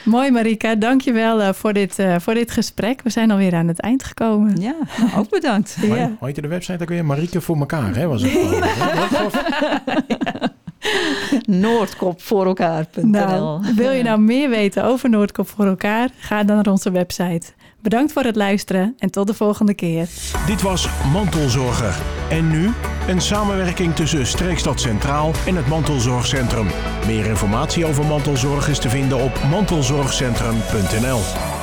Mooi 0.04 0.30
Marika, 0.30 0.74
dankjewel 0.74 1.40
eh 1.42 1.52
voor, 1.52 1.72
dit, 1.72 1.98
eh, 1.98 2.14
voor 2.18 2.34
dit 2.34 2.50
gesprek. 2.50 3.02
We 3.02 3.10
zijn 3.10 3.30
alweer 3.30 3.54
aan 3.54 3.68
het 3.68 3.80
eind 3.80 4.04
gekomen. 4.04 4.60
Ja, 4.60 4.74
nou, 4.98 5.10
ook 5.16 5.30
bedankt. 5.30 5.76
Ja. 5.80 5.86
Hoe 6.18 6.26
heet 6.26 6.36
je 6.36 6.42
de 6.42 6.48
website 6.48 6.82
ook 6.82 6.88
weer? 6.88 7.04
Marieke 7.04 7.40
voor 7.40 7.56
elkaar, 7.58 7.94
hè? 7.96 8.06
Was 8.06 8.22
het 8.22 8.32
hè? 8.32 9.24
Of- 9.24 9.42
Noordkop 11.46 12.22
voor 12.22 12.46
elkaar.nl. 12.46 13.06
Nou, 13.06 13.62
wil 13.74 13.90
je 13.90 14.02
nou 14.02 14.20
meer 14.20 14.48
weten 14.50 14.84
over 14.84 15.10
Noordkop 15.10 15.48
voor 15.48 15.66
elkaar? 15.66 16.08
Ga 16.18 16.44
dan 16.44 16.56
naar 16.56 16.66
onze 16.66 16.90
website. 16.90 17.46
Bedankt 17.80 18.12
voor 18.12 18.22
het 18.22 18.36
luisteren 18.36 18.94
en 18.98 19.10
tot 19.10 19.26
de 19.26 19.34
volgende 19.34 19.74
keer. 19.74 20.08
Dit 20.46 20.62
was 20.62 20.88
Mantelzorger. 21.12 21.96
En 22.30 22.50
nu 22.50 22.70
een 23.08 23.20
samenwerking 23.20 23.94
tussen 23.94 24.26
Streekstad 24.26 24.80
Centraal 24.80 25.32
en 25.46 25.56
het 25.56 25.66
Mantelzorgcentrum. 25.66 26.66
Meer 27.06 27.26
informatie 27.26 27.86
over 27.86 28.04
mantelzorg 28.04 28.68
is 28.68 28.78
te 28.78 28.88
vinden 28.88 29.18
op 29.18 29.42
mantelzorgcentrum.nl. 29.50 31.57